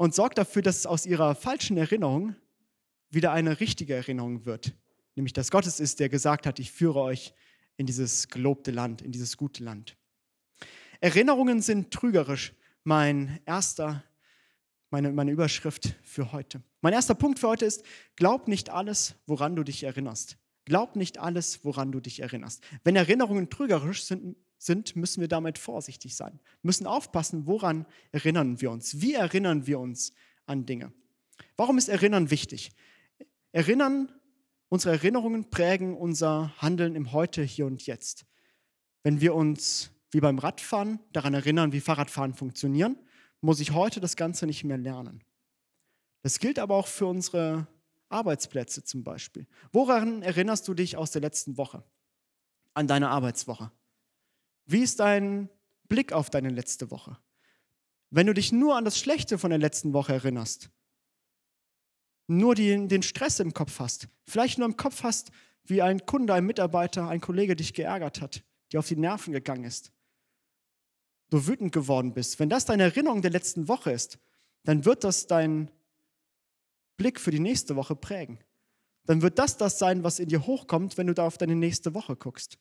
und 0.00 0.14
sorgt 0.14 0.38
dafür, 0.38 0.62
dass 0.62 0.86
aus 0.86 1.04
ihrer 1.04 1.34
falschen 1.34 1.76
Erinnerung 1.76 2.34
wieder 3.10 3.32
eine 3.32 3.60
richtige 3.60 3.94
Erinnerung 3.94 4.46
wird. 4.46 4.72
Nämlich, 5.14 5.34
dass 5.34 5.50
Gott 5.50 5.66
es 5.66 5.78
ist, 5.78 6.00
der 6.00 6.08
gesagt 6.08 6.46
hat, 6.46 6.58
ich 6.58 6.72
führe 6.72 7.00
euch 7.00 7.34
in 7.76 7.84
dieses 7.84 8.28
gelobte 8.28 8.70
Land, 8.70 9.02
in 9.02 9.12
dieses 9.12 9.36
gute 9.36 9.62
Land. 9.62 9.98
Erinnerungen 11.02 11.60
sind 11.60 11.90
trügerisch. 11.90 12.54
Mein 12.82 13.40
erster, 13.44 14.02
meine, 14.88 15.12
meine 15.12 15.32
Überschrift 15.32 15.94
für 16.02 16.32
heute. 16.32 16.62
Mein 16.80 16.94
erster 16.94 17.14
Punkt 17.14 17.38
für 17.38 17.48
heute 17.48 17.66
ist, 17.66 17.82
glaub 18.16 18.48
nicht 18.48 18.70
alles, 18.70 19.16
woran 19.26 19.54
du 19.54 19.64
dich 19.64 19.82
erinnerst. 19.82 20.38
Glaub 20.64 20.96
nicht 20.96 21.18
alles, 21.18 21.62
woran 21.62 21.92
du 21.92 22.00
dich 22.00 22.20
erinnerst. 22.20 22.64
Wenn 22.84 22.96
Erinnerungen 22.96 23.50
trügerisch 23.50 24.04
sind, 24.04 24.34
sind, 24.60 24.94
müssen 24.94 25.20
wir 25.20 25.28
damit 25.28 25.58
vorsichtig 25.58 26.14
sein. 26.14 26.38
Müssen 26.62 26.86
aufpassen, 26.86 27.46
woran 27.46 27.86
erinnern 28.12 28.60
wir 28.60 28.70
uns? 28.70 29.00
Wie 29.00 29.14
erinnern 29.14 29.66
wir 29.66 29.80
uns 29.80 30.12
an 30.46 30.66
Dinge? 30.66 30.92
Warum 31.56 31.78
ist 31.78 31.88
Erinnern 31.88 32.30
wichtig? 32.30 32.70
Erinnern 33.52 34.12
Unsere 34.70 34.94
Erinnerungen 34.94 35.50
prägen 35.50 35.96
unser 35.96 36.56
Handeln 36.58 36.94
im 36.94 37.10
Heute, 37.10 37.42
hier 37.42 37.66
und 37.66 37.86
jetzt. 37.86 38.24
Wenn 39.02 39.20
wir 39.20 39.34
uns 39.34 39.90
wie 40.12 40.20
beim 40.20 40.38
Radfahren 40.38 41.00
daran 41.12 41.34
erinnern, 41.34 41.72
wie 41.72 41.80
Fahrradfahren 41.80 42.34
funktionieren, 42.34 42.96
muss 43.40 43.58
ich 43.58 43.72
heute 43.72 43.98
das 43.98 44.14
Ganze 44.14 44.46
nicht 44.46 44.62
mehr 44.62 44.78
lernen. 44.78 45.24
Das 46.22 46.38
gilt 46.38 46.60
aber 46.60 46.76
auch 46.76 46.86
für 46.86 47.06
unsere 47.06 47.66
Arbeitsplätze 48.10 48.84
zum 48.84 49.02
Beispiel. 49.02 49.48
Woran 49.72 50.22
erinnerst 50.22 50.68
du 50.68 50.74
dich 50.74 50.96
aus 50.96 51.10
der 51.10 51.22
letzten 51.22 51.56
Woche? 51.56 51.82
An 52.72 52.86
deine 52.86 53.08
Arbeitswoche. 53.08 53.72
Wie 54.66 54.82
ist 54.82 55.00
dein 55.00 55.48
Blick 55.88 56.12
auf 56.12 56.30
deine 56.30 56.50
letzte 56.50 56.90
Woche? 56.90 57.18
Wenn 58.10 58.26
du 58.26 58.34
dich 58.34 58.52
nur 58.52 58.76
an 58.76 58.84
das 58.84 58.98
Schlechte 58.98 59.38
von 59.38 59.50
der 59.50 59.58
letzten 59.58 59.92
Woche 59.92 60.12
erinnerst, 60.12 60.70
nur 62.26 62.54
die, 62.54 62.88
den 62.88 63.02
Stress 63.02 63.40
im 63.40 63.54
Kopf 63.54 63.78
hast, 63.78 64.08
vielleicht 64.26 64.58
nur 64.58 64.66
im 64.66 64.76
Kopf 64.76 65.02
hast, 65.02 65.30
wie 65.64 65.82
ein 65.82 66.06
Kunde, 66.06 66.34
ein 66.34 66.46
Mitarbeiter, 66.46 67.08
ein 67.08 67.20
Kollege 67.20 67.56
dich 67.56 67.74
geärgert 67.74 68.20
hat, 68.20 68.42
dir 68.72 68.80
auf 68.80 68.88
die 68.88 68.96
Nerven 68.96 69.32
gegangen 69.32 69.64
ist, 69.64 69.92
du 71.30 71.46
wütend 71.46 71.72
geworden 71.72 72.12
bist, 72.12 72.38
wenn 72.38 72.48
das 72.48 72.64
deine 72.64 72.84
Erinnerung 72.84 73.22
der 73.22 73.30
letzten 73.30 73.68
Woche 73.68 73.92
ist, 73.92 74.18
dann 74.64 74.84
wird 74.84 75.04
das 75.04 75.26
deinen 75.26 75.70
Blick 76.96 77.18
für 77.18 77.30
die 77.30 77.40
nächste 77.40 77.76
Woche 77.76 77.96
prägen. 77.96 78.38
dann 79.06 79.22
wird 79.22 79.38
das 79.38 79.56
das 79.56 79.78
sein, 79.78 80.04
was 80.04 80.20
in 80.20 80.28
dir 80.28 80.46
hochkommt, 80.46 80.98
wenn 80.98 81.06
du 81.06 81.14
da 81.14 81.26
auf 81.26 81.38
deine 81.38 81.56
nächste 81.56 81.94
Woche 81.94 82.14
guckst. 82.14 82.58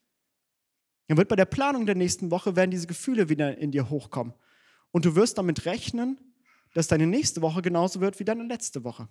Dann 1.09 1.17
wird 1.17 1.27
bei 1.27 1.35
der 1.35 1.45
Planung 1.45 1.87
der 1.87 1.95
nächsten 1.95 2.29
Woche 2.29 2.55
werden 2.55 2.69
diese 2.69 2.85
Gefühle 2.85 3.29
wieder 3.29 3.57
in 3.57 3.71
dir 3.71 3.89
hochkommen. 3.89 4.35
Und 4.91 5.05
du 5.05 5.15
wirst 5.15 5.39
damit 5.39 5.65
rechnen, 5.65 6.19
dass 6.75 6.87
deine 6.87 7.07
nächste 7.07 7.41
Woche 7.41 7.63
genauso 7.63 7.99
wird 7.99 8.19
wie 8.19 8.25
deine 8.25 8.43
letzte 8.43 8.83
Woche. 8.83 9.09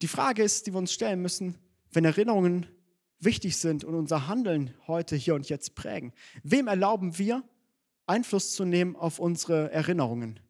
Die 0.00 0.08
Frage 0.08 0.42
ist, 0.42 0.66
die 0.66 0.72
wir 0.72 0.78
uns 0.78 0.94
stellen 0.94 1.20
müssen, 1.20 1.58
wenn 1.92 2.06
Erinnerungen 2.06 2.66
wichtig 3.18 3.58
sind 3.58 3.84
und 3.84 3.94
unser 3.94 4.28
Handeln 4.28 4.72
heute, 4.86 5.14
hier 5.14 5.34
und 5.34 5.46
jetzt 5.50 5.74
prägen, 5.74 6.14
wem 6.42 6.66
erlauben 6.66 7.18
wir, 7.18 7.44
Einfluss 8.06 8.52
zu 8.52 8.64
nehmen 8.64 8.96
auf 8.96 9.18
unsere 9.18 9.70
Erinnerungen? 9.70 10.40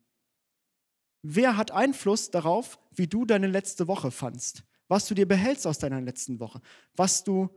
Wer 1.22 1.56
hat 1.56 1.72
Einfluss 1.72 2.30
darauf, 2.30 2.78
wie 2.92 3.08
du 3.08 3.24
deine 3.24 3.48
letzte 3.48 3.88
Woche 3.88 4.12
fandst? 4.12 4.62
Was 4.86 5.08
du 5.08 5.16
dir 5.16 5.26
behältst 5.26 5.66
aus 5.66 5.80
deiner 5.80 6.00
letzten 6.00 6.38
Woche? 6.38 6.60
Was 6.94 7.24
du 7.24 7.50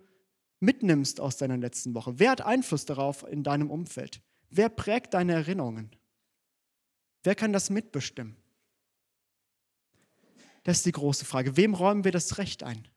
mitnimmst 0.59 1.19
aus 1.19 1.37
deiner 1.37 1.57
letzten 1.57 1.93
Woche? 1.93 2.19
Wer 2.19 2.31
hat 2.31 2.41
Einfluss 2.41 2.85
darauf 2.85 3.23
in 3.23 3.43
deinem 3.43 3.69
Umfeld? 3.69 4.21
Wer 4.49 4.69
prägt 4.69 5.13
deine 5.13 5.33
Erinnerungen? 5.33 5.95
Wer 7.23 7.35
kann 7.35 7.53
das 7.53 7.69
mitbestimmen? 7.69 8.35
Das 10.63 10.77
ist 10.77 10.85
die 10.85 10.91
große 10.91 11.25
Frage. 11.25 11.55
Wem 11.57 11.73
räumen 11.73 12.03
wir 12.03 12.11
das 12.11 12.37
Recht 12.37 12.63
ein? 12.63 12.87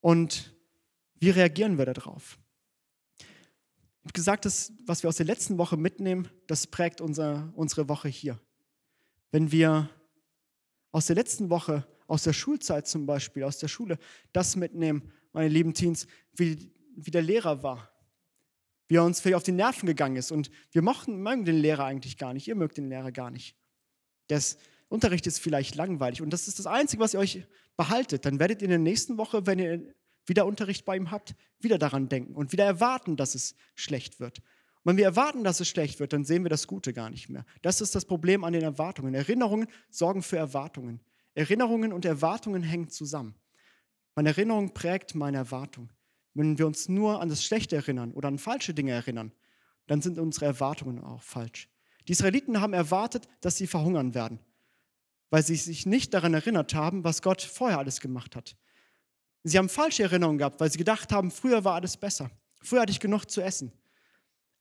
Und 0.00 0.54
wie 1.20 1.30
reagieren 1.30 1.78
wir 1.78 1.86
darauf? 1.86 2.38
Ich 3.18 4.04
habe 4.04 4.12
gesagt, 4.12 4.44
das, 4.44 4.72
was 4.86 5.02
wir 5.02 5.08
aus 5.08 5.16
der 5.16 5.26
letzten 5.26 5.58
Woche 5.58 5.76
mitnehmen, 5.76 6.28
das 6.46 6.66
prägt 6.66 7.00
unser, 7.00 7.52
unsere 7.56 7.88
Woche 7.88 8.08
hier. 8.08 8.40
Wenn 9.32 9.52
wir 9.52 9.90
aus 10.92 11.06
der 11.06 11.16
letzten 11.16 11.50
Woche, 11.50 11.86
aus 12.06 12.22
der 12.22 12.32
Schulzeit 12.32 12.86
zum 12.86 13.04
Beispiel, 13.04 13.44
aus 13.44 13.58
der 13.58 13.68
Schule, 13.68 13.98
das 14.32 14.56
mitnehmen, 14.56 15.12
meine 15.32 15.48
lieben 15.48 15.74
Teens, 15.74 16.06
wie, 16.34 16.72
wie 16.96 17.10
der 17.10 17.22
Lehrer 17.22 17.62
war, 17.62 17.90
wie 18.88 18.96
er 18.96 19.04
uns 19.04 19.20
vielleicht 19.20 19.36
auf 19.36 19.42
die 19.42 19.52
Nerven 19.52 19.86
gegangen 19.86 20.16
ist. 20.16 20.32
Und 20.32 20.50
wir 20.72 20.82
mochten, 20.82 21.22
mögen 21.22 21.44
den 21.44 21.56
Lehrer 21.58 21.84
eigentlich 21.84 22.16
gar 22.16 22.32
nicht. 22.32 22.48
Ihr 22.48 22.54
mögt 22.54 22.76
den 22.76 22.88
Lehrer 22.88 23.12
gar 23.12 23.30
nicht. 23.30 23.56
Der 24.30 24.42
Unterricht 24.88 25.26
ist 25.26 25.38
vielleicht 25.38 25.74
langweilig. 25.74 26.22
Und 26.22 26.30
das 26.30 26.48
ist 26.48 26.58
das 26.58 26.66
Einzige, 26.66 27.02
was 27.02 27.14
ihr 27.14 27.20
euch 27.20 27.46
behaltet. 27.76 28.24
Dann 28.24 28.38
werdet 28.38 28.62
ihr 28.62 28.66
in 28.66 28.70
der 28.70 28.78
nächsten 28.78 29.18
Woche, 29.18 29.46
wenn 29.46 29.58
ihr 29.58 29.94
wieder 30.26 30.46
Unterricht 30.46 30.84
bei 30.84 30.96
ihm 30.96 31.10
habt, 31.10 31.34
wieder 31.60 31.78
daran 31.78 32.08
denken 32.08 32.34
und 32.34 32.52
wieder 32.52 32.64
erwarten, 32.64 33.16
dass 33.16 33.34
es 33.34 33.54
schlecht 33.74 34.20
wird. 34.20 34.38
Und 34.38 34.92
wenn 34.92 34.96
wir 34.96 35.04
erwarten, 35.04 35.44
dass 35.44 35.60
es 35.60 35.68
schlecht 35.68 36.00
wird, 36.00 36.12
dann 36.12 36.24
sehen 36.24 36.44
wir 36.44 36.50
das 36.50 36.66
Gute 36.66 36.92
gar 36.92 37.10
nicht 37.10 37.28
mehr. 37.28 37.44
Das 37.62 37.80
ist 37.80 37.94
das 37.94 38.04
Problem 38.04 38.44
an 38.44 38.52
den 38.52 38.62
Erwartungen. 38.62 39.14
Erinnerungen 39.14 39.68
sorgen 39.90 40.22
für 40.22 40.36
Erwartungen. 40.36 41.00
Erinnerungen 41.34 41.92
und 41.92 42.04
Erwartungen 42.04 42.62
hängen 42.62 42.88
zusammen. 42.88 43.34
Meine 44.18 44.30
Erinnerung 44.30 44.74
prägt 44.74 45.14
meine 45.14 45.36
Erwartung. 45.36 45.90
Wenn 46.34 46.58
wir 46.58 46.66
uns 46.66 46.88
nur 46.88 47.22
an 47.22 47.28
das 47.28 47.44
Schlechte 47.44 47.76
erinnern 47.76 48.10
oder 48.10 48.26
an 48.26 48.38
falsche 48.38 48.74
Dinge 48.74 48.90
erinnern, 48.90 49.30
dann 49.86 50.02
sind 50.02 50.18
unsere 50.18 50.46
Erwartungen 50.46 50.98
auch 51.04 51.22
falsch. 51.22 51.68
Die 52.08 52.12
Israeliten 52.14 52.60
haben 52.60 52.72
erwartet, 52.72 53.28
dass 53.42 53.58
sie 53.58 53.68
verhungern 53.68 54.14
werden, 54.14 54.40
weil 55.30 55.44
sie 55.44 55.54
sich 55.54 55.86
nicht 55.86 56.14
daran 56.14 56.34
erinnert 56.34 56.74
haben, 56.74 57.04
was 57.04 57.22
Gott 57.22 57.42
vorher 57.42 57.78
alles 57.78 58.00
gemacht 58.00 58.34
hat. 58.34 58.56
Sie 59.44 59.56
haben 59.56 59.68
falsche 59.68 60.02
Erinnerungen 60.02 60.38
gehabt, 60.38 60.58
weil 60.58 60.72
sie 60.72 60.78
gedacht 60.78 61.12
haben, 61.12 61.30
früher 61.30 61.64
war 61.64 61.76
alles 61.76 61.96
besser. 61.96 62.28
Früher 62.60 62.80
hatte 62.80 62.90
ich 62.90 62.98
genug 62.98 63.26
zu 63.26 63.40
essen. 63.40 63.70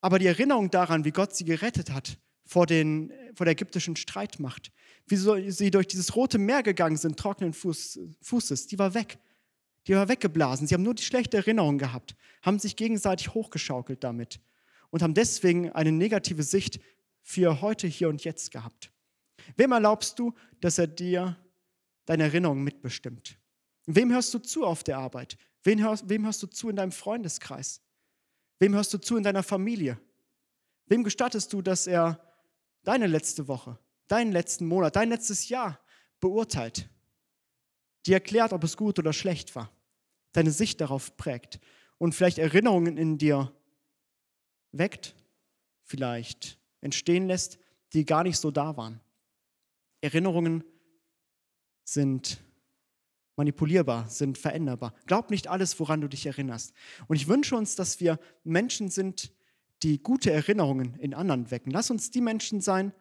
Aber 0.02 0.20
die 0.20 0.28
Erinnerung 0.28 0.70
daran, 0.70 1.04
wie 1.04 1.10
Gott 1.10 1.36
sie 1.36 1.46
gerettet 1.46 1.90
hat 1.90 2.20
vor, 2.46 2.68
den, 2.68 3.12
vor 3.34 3.48
der 3.48 3.54
ägyptischen 3.54 3.96
Streitmacht, 3.96 4.72
wie 5.08 5.16
sie 5.50 5.72
durch 5.72 5.88
dieses 5.88 6.16
rote 6.16 6.38
Meer 6.38 6.62
gegangen 6.62 6.98
sind, 6.98 7.18
trockenen 7.18 7.54
Fuß, 7.54 8.00
Fußes, 8.22 8.68
die 8.68 8.78
war 8.78 8.94
weg. 8.94 9.18
Die 9.88 9.96
war 9.96 10.10
weggeblasen. 10.10 10.68
Sie 10.68 10.74
haben 10.74 10.84
nur 10.84 10.96
die 10.96 11.04
schlechte 11.04 11.38
Erinnerung 11.38 11.78
gehabt, 11.78 12.16
haben 12.42 12.60
sich 12.60 12.76
gegenseitig 12.76 13.34
hochgeschaukelt 13.34 14.04
damit 14.04 14.42
und 14.90 15.02
haben 15.02 15.14
deswegen 15.14 15.72
eine 15.72 15.94
negative 15.94 16.44
Sicht 16.44 16.80
für 17.22 17.62
heute, 17.62 17.88
hier 17.88 18.10
und 18.10 18.24
jetzt 18.24 18.52
gehabt. 18.52 18.92
Wem 19.56 19.72
erlaubst 19.72 20.20
du, 20.20 20.34
dass 20.60 20.78
er 20.78 20.88
dir 20.88 21.38
deine 22.06 22.24
Erinnerungen 22.24 22.64
mitbestimmt? 22.64 23.38
Wem 23.86 24.12
hörst 24.12 24.34
du 24.34 24.40
zu 24.40 24.66
auf 24.66 24.84
der 24.84 24.98
Arbeit? 24.98 25.38
Wem 25.64 25.82
hörst, 25.82 26.10
wem 26.10 26.26
hörst 26.26 26.44
du 26.44 26.48
zu 26.48 26.70
in 26.70 26.76
deinem 26.76 26.92
Freundeskreis? 26.92 27.82
Wem 28.60 28.76
hörst 28.76 28.94
du 28.94 28.98
zu 28.98 29.16
in 29.16 29.24
deiner 29.24 29.44
Familie? 29.44 30.00
Wem 30.88 31.04
gestattest 31.04 31.54
du, 31.54 31.62
dass 31.62 31.88
er 31.88 32.22
deine 32.84 33.08
letzte 33.08 33.48
Woche, 33.48 33.78
deinen 34.08 34.32
letzten 34.32 34.66
Monat, 34.66 34.96
dein 34.98 35.10
letztes 35.10 35.48
Jahr 35.48 35.80
beurteilt? 36.20 36.90
Die 38.06 38.14
erklärt, 38.14 38.52
ob 38.52 38.64
es 38.64 38.76
gut 38.76 39.00
oder 39.00 39.14
schlecht 39.14 39.56
war 39.56 39.77
deine 40.38 40.52
Sicht 40.52 40.82
darauf 40.82 41.18
prägt 41.18 41.60
und 41.98 42.14
vielleicht 42.14 42.38
Erinnerungen 42.38 42.96
in 42.96 43.18
dir 43.18 43.52
weckt, 44.72 45.16
vielleicht 45.84 46.60
entstehen 46.80 47.26
lässt, 47.26 47.58
die 47.94 48.06
gar 48.06 48.24
nicht 48.24 48.38
so 48.38 48.52
da 48.52 48.78
waren. 48.78 49.02
Erinnerungen 50.00 50.64
sind 51.84 52.40
manipulierbar, 53.36 54.08
sind 54.10 54.38
veränderbar. 54.38 54.94
Glaub 55.08 55.32
nicht 55.32 55.48
alles, 55.48 55.80
woran 55.80 56.02
du 56.02 56.08
dich 56.08 56.28
erinnerst. 56.28 56.72
Und 57.08 57.16
ich 57.16 57.28
wünsche 57.28 57.56
uns, 57.56 57.76
dass 57.76 58.00
wir 58.00 58.20
Menschen 58.44 58.92
sind, 58.92 59.34
die 59.82 60.04
gute 60.04 60.32
Erinnerungen 60.32 60.94
in 61.00 61.16
anderen 61.16 61.50
wecken. 61.50 61.72
Lass 61.72 61.90
uns 61.90 62.12
die 62.12 62.22
Menschen 62.22 62.62
sein, 62.62 62.94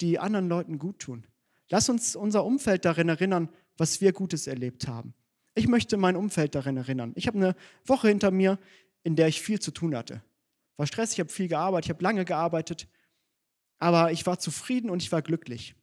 die 0.00 0.20
anderen 0.20 0.48
Leuten 0.48 0.78
gut 0.78 1.00
tun. 1.00 1.26
Lass 1.68 1.88
uns 1.88 2.14
unser 2.14 2.44
Umfeld 2.44 2.84
darin 2.84 3.08
erinnern, 3.08 3.48
was 3.76 4.00
wir 4.00 4.12
Gutes 4.12 4.46
erlebt 4.46 4.86
haben. 4.86 5.14
Ich 5.58 5.68
möchte 5.68 5.96
mein 5.96 6.16
Umfeld 6.16 6.54
daran 6.54 6.76
erinnern. 6.76 7.12
Ich 7.14 7.26
habe 7.26 7.38
eine 7.38 7.56
Woche 7.86 8.08
hinter 8.08 8.30
mir, 8.30 8.58
in 9.04 9.16
der 9.16 9.26
ich 9.26 9.40
viel 9.40 9.58
zu 9.58 9.70
tun 9.70 9.96
hatte. 9.96 10.22
War 10.76 10.86
stressig, 10.86 11.14
ich 11.14 11.20
habe 11.20 11.32
viel 11.32 11.48
gearbeitet, 11.48 11.86
ich 11.86 11.90
habe 11.94 12.04
lange 12.04 12.26
gearbeitet, 12.26 12.86
aber 13.78 14.12
ich 14.12 14.26
war 14.26 14.38
zufrieden 14.38 14.90
und 14.90 15.02
ich 15.02 15.10
war 15.12 15.22
glücklich. 15.22 15.74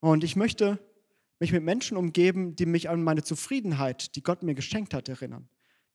Und 0.00 0.24
ich 0.24 0.34
möchte 0.34 0.80
mich 1.38 1.52
mit 1.52 1.62
Menschen 1.62 1.96
umgeben, 1.96 2.56
die 2.56 2.66
mich 2.66 2.88
an 2.88 3.04
meine 3.04 3.22
Zufriedenheit, 3.22 4.16
die 4.16 4.24
Gott 4.24 4.42
mir 4.42 4.56
geschenkt 4.56 4.92
hat, 4.92 5.08
erinnern. 5.08 5.48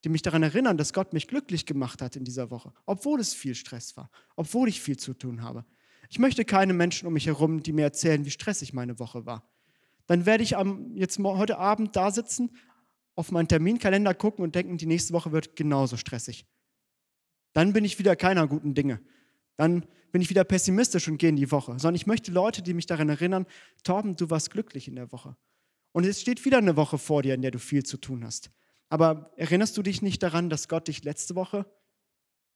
Die 0.05 0.09
mich 0.09 0.21
daran 0.21 0.43
erinnern, 0.43 0.77
dass 0.77 0.93
Gott 0.93 1.11
mich 1.11 1.27
glücklich 1.27 1.65
gemacht 1.65 2.01
hat 2.01 2.15
in 2.15 2.23
dieser 2.23 2.49
Woche, 2.49 2.73
obwohl 2.85 3.19
es 3.19 3.33
viel 3.33 3.55
Stress 3.55 3.97
war, 3.97 4.09
obwohl 4.37 4.69
ich 4.69 4.81
viel 4.81 4.97
zu 4.97 5.13
tun 5.13 5.41
habe. 5.41 5.65
Ich 6.09 6.17
möchte 6.17 6.45
keine 6.45 6.73
Menschen 6.73 7.07
um 7.07 7.13
mich 7.13 7.25
herum, 7.25 7.61
die 7.61 7.73
mir 7.73 7.83
erzählen, 7.83 8.23
wie 8.25 8.31
stressig 8.31 8.71
meine 8.71 8.99
Woche 8.99 9.25
war 9.25 9.52
dann 10.07 10.25
werde 10.25 10.43
ich 10.43 10.57
am, 10.57 10.95
jetzt 10.95 11.19
heute 11.19 11.57
Abend 11.57 11.95
da 11.95 12.11
sitzen, 12.11 12.51
auf 13.15 13.31
meinen 13.31 13.47
Terminkalender 13.47 14.13
gucken 14.13 14.43
und 14.43 14.55
denken, 14.55 14.77
die 14.77 14.85
nächste 14.85 15.13
Woche 15.13 15.31
wird 15.31 15.55
genauso 15.55 15.97
stressig. 15.97 16.45
Dann 17.53 17.73
bin 17.73 17.85
ich 17.85 17.99
wieder 17.99 18.15
keiner 18.15 18.47
guten 18.47 18.73
Dinge. 18.73 18.99
Dann 19.55 19.85
bin 20.11 20.21
ich 20.21 20.29
wieder 20.29 20.43
pessimistisch 20.43 21.07
und 21.07 21.17
gehe 21.17 21.29
in 21.29 21.35
die 21.35 21.51
Woche. 21.51 21.73
Sondern 21.73 21.95
ich 21.95 22.07
möchte 22.07 22.31
Leute, 22.31 22.61
die 22.61 22.73
mich 22.73 22.87
daran 22.87 23.09
erinnern, 23.09 23.45
Torben, 23.83 24.15
du 24.15 24.29
warst 24.29 24.51
glücklich 24.51 24.87
in 24.87 24.95
der 24.95 25.11
Woche. 25.11 25.35
Und 25.91 26.05
es 26.05 26.21
steht 26.21 26.43
wieder 26.43 26.57
eine 26.57 26.75
Woche 26.75 26.97
vor 26.97 27.21
dir, 27.21 27.35
in 27.35 27.41
der 27.41 27.51
du 27.51 27.59
viel 27.59 27.83
zu 27.83 27.97
tun 27.97 28.25
hast. 28.25 28.49
Aber 28.89 29.31
erinnerst 29.37 29.77
du 29.77 29.83
dich 29.83 30.01
nicht 30.01 30.21
daran, 30.23 30.49
dass 30.49 30.67
Gott 30.67 30.87
dich 30.87 31.03
letzte 31.03 31.35
Woche 31.35 31.65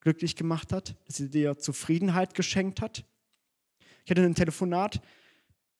glücklich 0.01 0.35
gemacht 0.35 0.73
hat, 0.73 0.95
dass 1.05 1.19
er 1.19 1.29
dir 1.29 1.57
Zufriedenheit 1.57 2.33
geschenkt 2.33 2.81
hat? 2.81 3.05
Ich 4.05 4.11
hatte 4.11 4.23
ein 4.23 4.35
Telefonat 4.35 5.01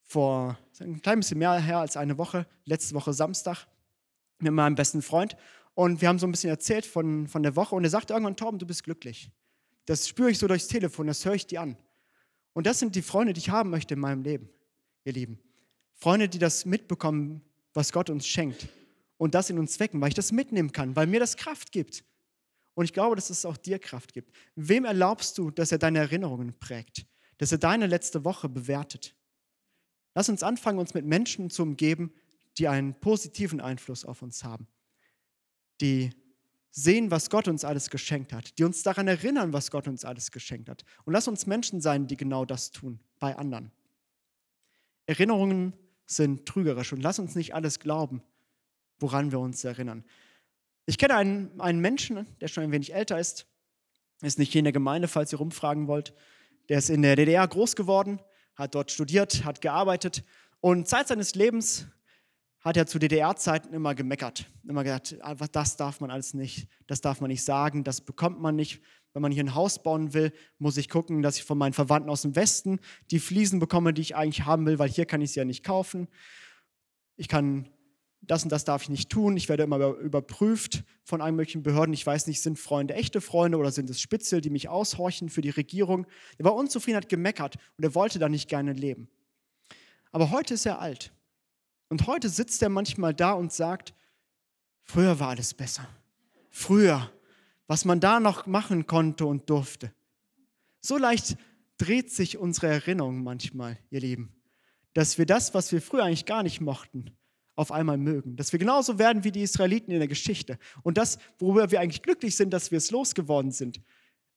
vor 0.08 0.58
ein 0.80 1.02
klein 1.02 1.20
bisschen 1.20 1.38
mehr 1.38 1.60
her 1.60 1.80
als 1.80 1.98
eine 1.98 2.18
Woche, 2.18 2.48
letzte 2.66 2.96
Woche 2.96 3.14
Samstag, 3.14 3.68
mit 4.40 4.54
meinem 4.54 4.76
besten 4.76 5.02
Freund. 5.02 5.36
Und 5.74 6.02
wir 6.02 6.08
haben 6.08 6.18
so 6.18 6.26
ein 6.26 6.32
bisschen 6.32 6.50
erzählt 6.50 6.86
von, 6.86 7.28
von 7.28 7.44
der 7.44 7.56
Woche. 7.56 7.76
Und 7.76 7.84
er 7.84 7.90
sagte 7.90 8.14
irgendwann, 8.14 8.38
Torben, 8.38 8.58
du 8.58 8.66
bist 8.66 8.84
glücklich. 8.84 9.30
Das 9.86 10.08
spüre 10.08 10.32
ich 10.32 10.40
so 10.40 10.48
durchs 10.48 10.68
Telefon, 10.68 11.08
das 11.08 11.24
höre 11.26 11.36
ich 11.36 11.46
dir 11.46 11.62
an. 11.62 11.78
Und 12.54 12.66
das 12.66 12.80
sind 12.80 12.96
die 12.96 13.02
Freunde, 13.02 13.34
die 13.34 13.40
ich 13.40 13.50
haben 13.50 13.70
möchte 13.70 13.94
in 13.94 14.00
meinem 14.00 14.24
Leben, 14.24 14.50
ihr 15.04 15.14
Lieben. 15.14 15.40
Freunde, 15.94 16.30
die 16.30 16.40
das 16.40 16.66
mitbekommen, 16.66 17.42
was 17.74 17.92
Gott 17.92 18.10
uns 18.10 18.26
schenkt. 18.28 18.68
Und 19.18 19.36
das 19.36 19.50
in 19.50 19.60
uns 19.60 19.80
wecken, 19.80 20.00
weil 20.00 20.10
ich 20.10 20.16
das 20.16 20.32
mitnehmen 20.32 20.72
kann, 20.72 20.96
weil 20.96 21.08
mir 21.08 21.20
das 21.20 21.38
Kraft 21.38 21.72
gibt. 21.72 22.04
Und 22.76 22.86
ich 22.86 22.94
glaube, 22.94 23.16
dass 23.16 23.30
es 23.30 23.46
auch 23.46 23.58
dir 23.58 23.80
Kraft 23.80 24.14
gibt. 24.14 24.32
Wem 24.56 24.86
erlaubst 24.86 25.38
du, 25.38 25.52
dass 25.52 25.72
er 25.72 25.80
deine 25.80 26.00
Erinnerungen 26.00 26.58
prägt? 26.60 27.06
Dass 27.40 27.52
er 27.52 27.58
deine 27.58 27.88
letzte 27.88 28.24
Woche 28.24 28.48
bewertet? 28.48 29.17
Lass 30.18 30.30
uns 30.30 30.42
anfangen, 30.42 30.80
uns 30.80 30.96
mit 30.96 31.06
Menschen 31.06 31.52
zu 31.52 31.62
umgeben, 31.62 32.12
die 32.58 32.68
einen 32.68 33.00
positiven 33.00 33.62
Einfluss 33.62 34.04
auf 34.04 34.24
uns 34.24 34.44
haben, 34.44 34.68
die 35.80 36.10
sehen, 36.72 37.12
was 37.12 37.30
Gott 37.30 37.48
uns 37.48 37.64
alles 37.64 37.92
geschenkt 37.92 38.34
hat, 38.34 38.58
die 38.58 38.64
uns 38.64 38.82
daran 38.82 39.08
erinnern, 39.08 39.54
was 39.54 39.70
Gott 39.70 39.88
uns 39.88 40.06
alles 40.06 40.32
geschenkt 40.32 40.70
hat. 40.70 40.84
Und 41.06 41.14
lass 41.14 41.28
uns 41.28 41.46
Menschen 41.46 41.82
sein, 41.82 42.08
die 42.08 42.18
genau 42.18 42.46
das 42.46 42.72
tun 42.72 43.00
bei 43.20 43.36
anderen. 43.36 43.72
Erinnerungen 45.06 45.74
sind 46.08 46.48
trügerisch 46.48 46.94
und 46.94 47.04
lass 47.04 47.20
uns 47.20 47.36
nicht 47.36 47.54
alles 47.54 47.80
glauben, 47.80 48.24
woran 48.98 49.32
wir 49.32 49.38
uns 49.38 49.64
erinnern. 49.64 50.04
Ich 50.88 50.98
kenne 50.98 51.16
einen, 51.16 51.62
einen 51.62 51.80
Menschen, 51.80 52.26
der 52.42 52.48
schon 52.48 52.64
ein 52.64 52.72
wenig 52.72 52.92
älter 52.92 53.20
ist, 53.20 53.46
ist 54.24 54.40
nicht 54.40 54.52
hier 54.52 54.62
in 54.62 54.66
der 54.66 54.74
Gemeinde, 54.74 55.08
falls 55.08 55.32
ihr 55.32 55.38
rumfragen 55.38 55.86
wollt. 55.86 56.16
Der 56.70 56.80
ist 56.80 56.90
in 56.90 57.04
der 57.04 57.16
DDR 57.16 57.48
groß 57.48 57.76
geworden, 57.76 58.20
hat 58.58 58.76
dort 58.76 58.92
studiert, 58.92 59.46
hat 59.46 59.62
gearbeitet 59.62 60.24
und 60.60 60.88
Zeit 60.88 61.08
seines 61.08 61.36
Lebens 61.36 61.88
hat 62.60 62.76
er 62.76 62.88
zu 62.88 63.00
DDR-Zeiten 63.00 63.74
immer 63.74 63.96
gemeckert. 63.96 64.46
Immer 64.68 64.84
gesagt, 64.84 65.18
ah, 65.22 65.36
das 65.36 65.78
darf 65.78 66.02
man 66.02 66.12
alles 66.12 66.34
nicht, 66.34 66.68
das 66.88 67.00
darf 67.00 67.22
man 67.22 67.30
nicht 67.30 67.44
sagen, 67.44 67.84
das 67.84 68.02
bekommt 68.02 68.42
man 68.42 68.56
nicht. 68.56 68.82
Wenn 69.14 69.22
man 69.22 69.32
hier 69.32 69.44
ein 69.44 69.56
Haus 69.56 69.82
bauen 69.82 70.14
will, 70.14 70.34
muss 70.60 70.78
ich 70.78 70.90
gucken, 70.90 71.22
dass 71.22 71.38
ich 71.38 71.44
von 71.44 71.58
meinen 71.58 71.74
Verwandten 71.74 72.10
aus 72.10 72.24
dem 72.24 72.36
Westen 72.36 72.80
die 73.10 73.20
Fliesen 73.20 73.60
bekomme, 73.60 73.94
die 73.94 74.02
ich 74.02 74.16
eigentlich 74.16 74.46
haben 74.46 74.66
will, 74.66 74.80
weil 74.80 74.90
hier 74.90 75.06
kann 75.06 75.22
ich 75.22 75.32
sie 75.32 75.40
ja 75.40 75.46
nicht 75.46 75.64
kaufen. 75.64 76.08
Ich 77.16 77.28
kann 77.28 77.70
das 78.22 78.44
und 78.44 78.52
das 78.52 78.66
darf 78.66 78.84
ich 78.84 78.90
nicht 78.90 79.10
tun. 79.10 79.38
Ich 79.38 79.48
werde 79.48 79.64
immer 79.64 79.78
überprüft 79.96 80.84
von 81.04 81.22
allen 81.22 81.36
möglichen 81.36 81.64
Behörden. 81.64 81.94
Ich 81.94 82.06
weiß 82.06 82.28
nicht, 82.28 82.42
sind 82.42 82.60
Freunde 82.60 82.94
echte 82.94 83.22
Freunde 83.22 83.58
oder 83.58 83.72
sind 83.72 83.90
es 83.90 84.02
Spitzel, 84.02 84.42
die 84.42 84.50
mich 84.50 84.70
aushorchen 84.70 85.30
für 85.30 85.42
die 85.42 85.50
Regierung. 85.50 86.06
Er 86.38 86.46
war 86.46 86.56
unzufrieden, 86.56 86.98
hat 86.98 87.10
gemeckert 87.10 87.56
und 87.78 87.84
er 87.84 87.96
wollte 87.96 88.20
da 88.20 88.28
nicht 88.28 88.50
gerne 88.50 88.74
leben. 88.74 89.08
Aber 90.12 90.32
heute 90.32 90.56
ist 90.56 90.66
er 90.66 90.80
alt. 90.80 91.14
Und 91.90 92.08
heute 92.08 92.28
sitzt 92.30 92.62
er 92.62 92.70
manchmal 92.70 93.14
da 93.14 93.34
und 93.34 93.54
sagt, 93.54 93.94
früher 94.84 95.20
war 95.20 95.30
alles 95.30 95.54
besser. 95.54 95.88
Früher, 96.50 97.12
was 97.68 97.86
man 97.86 98.00
da 98.00 98.20
noch 98.20 98.46
machen 98.46 98.88
konnte 98.88 99.26
und 99.26 99.50
durfte. 99.50 99.94
So 100.82 100.98
leicht 100.98 101.38
dreht 101.78 102.12
sich 102.12 102.38
unsere 102.38 102.68
Erinnerung 102.68 103.24
manchmal, 103.24 103.78
ihr 103.90 104.02
Lieben, 104.02 104.34
dass 104.94 105.18
wir 105.18 105.26
das, 105.26 105.54
was 105.54 105.72
wir 105.72 105.82
früher 105.82 106.04
eigentlich 106.04 106.26
gar 106.26 106.44
nicht 106.44 106.60
mochten, 106.60 107.12
auf 107.58 107.74
einmal 107.74 107.98
mögen. 107.98 108.38
Dass 108.38 108.54
wir 108.54 108.60
genauso 108.60 108.98
werden 108.98 109.26
wie 109.26 109.32
die 109.32 109.42
Israeliten 109.42 109.92
in 109.92 110.00
der 110.00 110.08
Geschichte. 110.08 110.58
Und 110.84 110.98
das, 110.98 111.20
worüber 111.38 111.70
wir 111.72 111.82
eigentlich 111.82 112.02
glücklich 112.02 112.38
sind, 112.38 112.52
dass 112.52 112.72
wir 112.72 112.78
es 112.78 112.92
losgeworden 112.92 113.52
sind, 113.52 113.82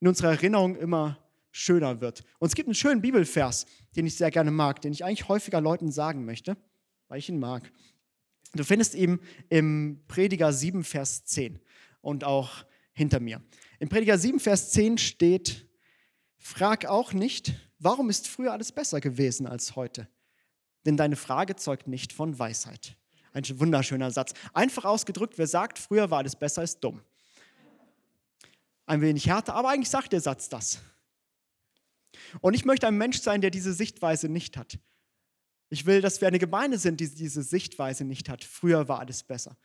in 0.00 0.09
unserer 0.09 0.31
Erinnerung 0.31 0.75
immer 0.75 1.19
schöner 1.53 2.00
wird. 2.00 2.25
Und 2.41 2.49
es 2.49 2.57
gibt 2.57 2.67
einen 2.67 2.75
schönen 2.75 3.00
Bibelvers, 3.00 3.67
den 3.95 4.07
ich 4.07 4.17
sehr 4.17 4.33
gerne 4.33 4.50
mag, 4.50 4.81
den 4.81 4.93
ich 4.93 5.05
eigentlich 5.05 5.29
häufiger 5.29 5.61
Leuten 5.61 5.93
sagen 5.93 6.25
möchte 6.25 6.57
weil 7.11 7.19
ich 7.19 7.29
ihn 7.29 7.39
mag. 7.39 7.71
Du 8.55 8.65
findest 8.65 8.95
ihn 8.95 9.21
im 9.50 10.00
Prediger 10.09 10.53
7, 10.53 10.83
Vers 10.83 11.25
10 11.27 11.61
und 12.00 12.25
auch 12.25 12.65
hinter 12.93 13.21
mir. 13.21 13.43
Im 13.79 13.89
Prediger 13.89 14.17
7, 14.17 14.41
Vers 14.41 14.71
10 14.71 14.97
steht, 14.97 15.69
frag 16.39 16.87
auch 16.87 17.12
nicht, 17.12 17.53
warum 17.79 18.09
ist 18.11 18.29
früher 18.29 18.53
alles 18.53 18.73
besser 18.73 19.00
gewesen 19.00 19.47
als 19.47 19.77
heute? 19.77 20.09
Denn 20.87 20.97
deine 20.97 21.17
Frage 21.17 21.57
zeugt 21.57 21.89
nicht 21.89 22.12
von 22.12 22.39
Weisheit. 22.39 22.97
Ein 23.33 23.45
wunderschöner 23.61 24.11
Satz. 24.11 24.33
Einfach 24.53 24.85
ausgedrückt, 24.85 25.39
wer 25.39 25.47
sagt, 25.47 25.79
früher 25.79 26.11
war 26.11 26.19
alles 26.19 26.37
besser, 26.37 26.63
ist 26.63 26.81
dumm. 26.81 27.01
Ein 28.87 29.01
wenig 29.01 29.27
härter, 29.27 29.55
aber 29.55 29.71
eigentlich 29.71 29.91
sagt 29.91 30.13
der 30.13 30.21
Satz 30.21 30.49
das. 30.49 30.81
Und 32.41 32.55
ich 32.55 32.65
möchte 32.65 32.89
ein 32.89 32.97
Mensch 32.97 33.21
sein, 33.21 33.41
der 33.41 33.51
diese 33.51 33.73
Sichtweise 33.73 34.29
nicht 34.29 34.57
hat. 34.57 34.79
Ich 35.69 35.87
will, 35.87 36.01
dass 36.01 36.21
wir 36.21 36.27
eine 36.27 36.41
Gemeinde 36.41 36.79
sind, 36.79 36.99
die 36.99 37.09
diese 37.09 37.43
Sichtweise 37.45 38.05
nicht 38.05 38.29
hat. 38.29 38.43
Früher 38.43 38.89
war 38.89 38.99
alles 38.99 39.23
besser, 39.23 39.57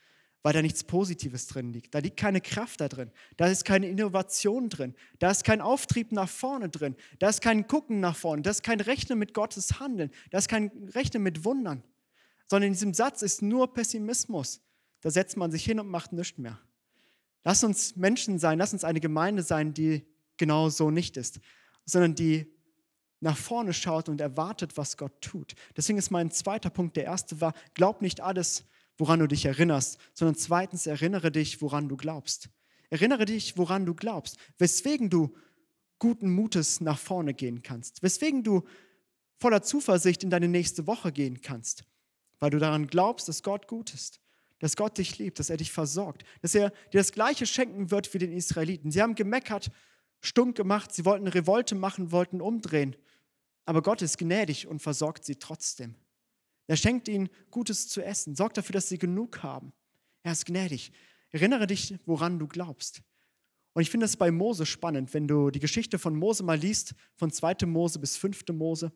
weil 0.43 0.53
da 0.53 0.61
nichts 0.61 0.83
Positives 0.83 1.47
drin 1.47 1.73
liegt. 1.73 1.95
Da 1.95 1.99
liegt 1.99 2.17
keine 2.17 2.41
Kraft 2.41 2.81
da 2.81 2.87
drin. 2.87 3.11
Da 3.37 3.47
ist 3.47 3.65
keine 3.65 3.87
Innovation 3.87 4.69
drin. 4.69 4.93
Da 5.17 5.31
ist 5.31 5.43
kein 5.43 5.61
Auftrieb 5.61 6.11
nach 6.11 6.29
vorne 6.29 6.69
drin. 6.69 6.95
Da 7.17 7.29
ist 7.29 7.41
kein 7.41 7.67
Gucken 7.67 7.99
nach 7.99 8.15
vorne. 8.15 8.43
Da 8.43 8.51
ist 8.51 8.61
kein 8.61 8.79
Rechnen 8.79 9.17
mit 9.17 9.33
Gottes 9.33 9.79
Handeln. 9.79 10.11
Da 10.29 10.37
ist 10.37 10.47
kein 10.47 10.67
Rechnen 10.93 11.23
mit 11.23 11.43
Wundern. 11.43 11.83
Sondern 12.47 12.67
in 12.67 12.73
diesem 12.73 12.93
Satz 12.93 13.21
ist 13.21 13.41
nur 13.41 13.73
Pessimismus. 13.73 14.61
Da 15.01 15.11
setzt 15.11 15.37
man 15.37 15.51
sich 15.51 15.63
hin 15.63 15.79
und 15.79 15.87
macht 15.87 16.13
nichts 16.13 16.37
mehr. 16.37 16.59
Lass 17.43 17.63
uns 17.63 17.95
Menschen 17.95 18.39
sein, 18.39 18.57
lass 18.57 18.73
uns 18.73 18.83
eine 18.83 18.99
Gemeinde 18.99 19.43
sein, 19.43 19.73
die 19.73 20.05
genau 20.37 20.69
so 20.69 20.89
nicht 20.89 21.15
ist, 21.15 21.39
sondern 21.85 22.15
die 22.15 22.51
nach 23.19 23.37
vorne 23.37 23.73
schaut 23.73 24.09
und 24.09 24.19
erwartet, 24.19 24.77
was 24.77 24.97
Gott 24.97 25.21
tut. 25.21 25.55
Deswegen 25.77 25.97
ist 25.97 26.11
mein 26.11 26.31
zweiter 26.31 26.69
Punkt, 26.69 26.97
der 26.97 27.05
erste 27.05 27.39
war, 27.41 27.53
glaub 27.73 28.01
nicht 28.01 28.21
alles, 28.21 28.65
woran 28.97 29.19
du 29.19 29.27
dich 29.27 29.45
erinnerst, 29.45 29.99
sondern 30.13 30.35
zweitens 30.35 30.87
erinnere 30.87 31.31
dich, 31.31 31.61
woran 31.61 31.89
du 31.89 31.97
glaubst. 31.97 32.49
Erinnere 32.89 33.25
dich, 33.25 33.57
woran 33.57 33.85
du 33.85 33.93
glaubst, 33.93 34.37
weswegen 34.57 35.09
du 35.09 35.35
guten 35.99 36.29
Mutes 36.29 36.81
nach 36.81 36.99
vorne 36.99 37.33
gehen 37.33 37.63
kannst, 37.63 38.03
weswegen 38.03 38.43
du 38.43 38.63
voller 39.39 39.61
Zuversicht 39.61 40.23
in 40.23 40.29
deine 40.29 40.47
nächste 40.47 40.87
Woche 40.87 41.11
gehen 41.11 41.41
kannst, 41.41 41.83
weil 42.45 42.51
du 42.51 42.59
daran 42.59 42.85
glaubst, 42.85 43.27
dass 43.27 43.41
Gott 43.41 43.67
gut 43.67 43.91
ist, 43.95 44.19
dass 44.59 44.75
Gott 44.75 44.99
dich 44.99 45.17
liebt, 45.17 45.39
dass 45.39 45.49
er 45.49 45.57
dich 45.57 45.71
versorgt, 45.71 46.23
dass 46.43 46.53
er 46.53 46.69
dir 46.69 46.99
das 46.99 47.11
Gleiche 47.11 47.47
schenken 47.47 47.89
wird 47.89 48.13
wie 48.13 48.19
den 48.19 48.31
Israeliten. 48.31 48.91
Sie 48.91 49.01
haben 49.01 49.15
gemeckert, 49.15 49.71
stunk 50.21 50.55
gemacht, 50.55 50.93
sie 50.93 51.05
wollten 51.05 51.25
Revolte 51.25 51.73
machen, 51.73 52.11
wollten 52.11 52.41
umdrehen. 52.41 52.95
Aber 53.65 53.81
Gott 53.81 54.03
ist 54.03 54.19
gnädig 54.19 54.67
und 54.67 54.79
versorgt 54.79 55.25
sie 55.25 55.37
trotzdem. 55.37 55.95
Er 56.67 56.77
schenkt 56.77 57.07
ihnen 57.07 57.29
Gutes 57.49 57.87
zu 57.87 58.03
essen, 58.03 58.35
sorgt 58.35 58.57
dafür, 58.57 58.73
dass 58.73 58.89
sie 58.89 58.99
genug 58.99 59.41
haben. 59.41 59.73
Er 60.21 60.33
ist 60.33 60.45
gnädig. 60.45 60.91
Erinnere 61.31 61.65
dich, 61.65 61.95
woran 62.05 62.37
du 62.37 62.47
glaubst. 62.47 63.01
Und 63.73 63.81
ich 63.81 63.89
finde 63.89 64.05
es 64.05 64.17
bei 64.17 64.29
Mose 64.29 64.67
spannend, 64.67 65.15
wenn 65.15 65.27
du 65.27 65.49
die 65.49 65.59
Geschichte 65.59 65.97
von 65.97 66.15
Mose 66.15 66.43
mal 66.43 66.59
liest, 66.59 66.93
von 67.15 67.31
2. 67.31 67.65
Mose 67.65 67.97
bis 67.97 68.17
5. 68.17 68.49
Mose, 68.49 68.91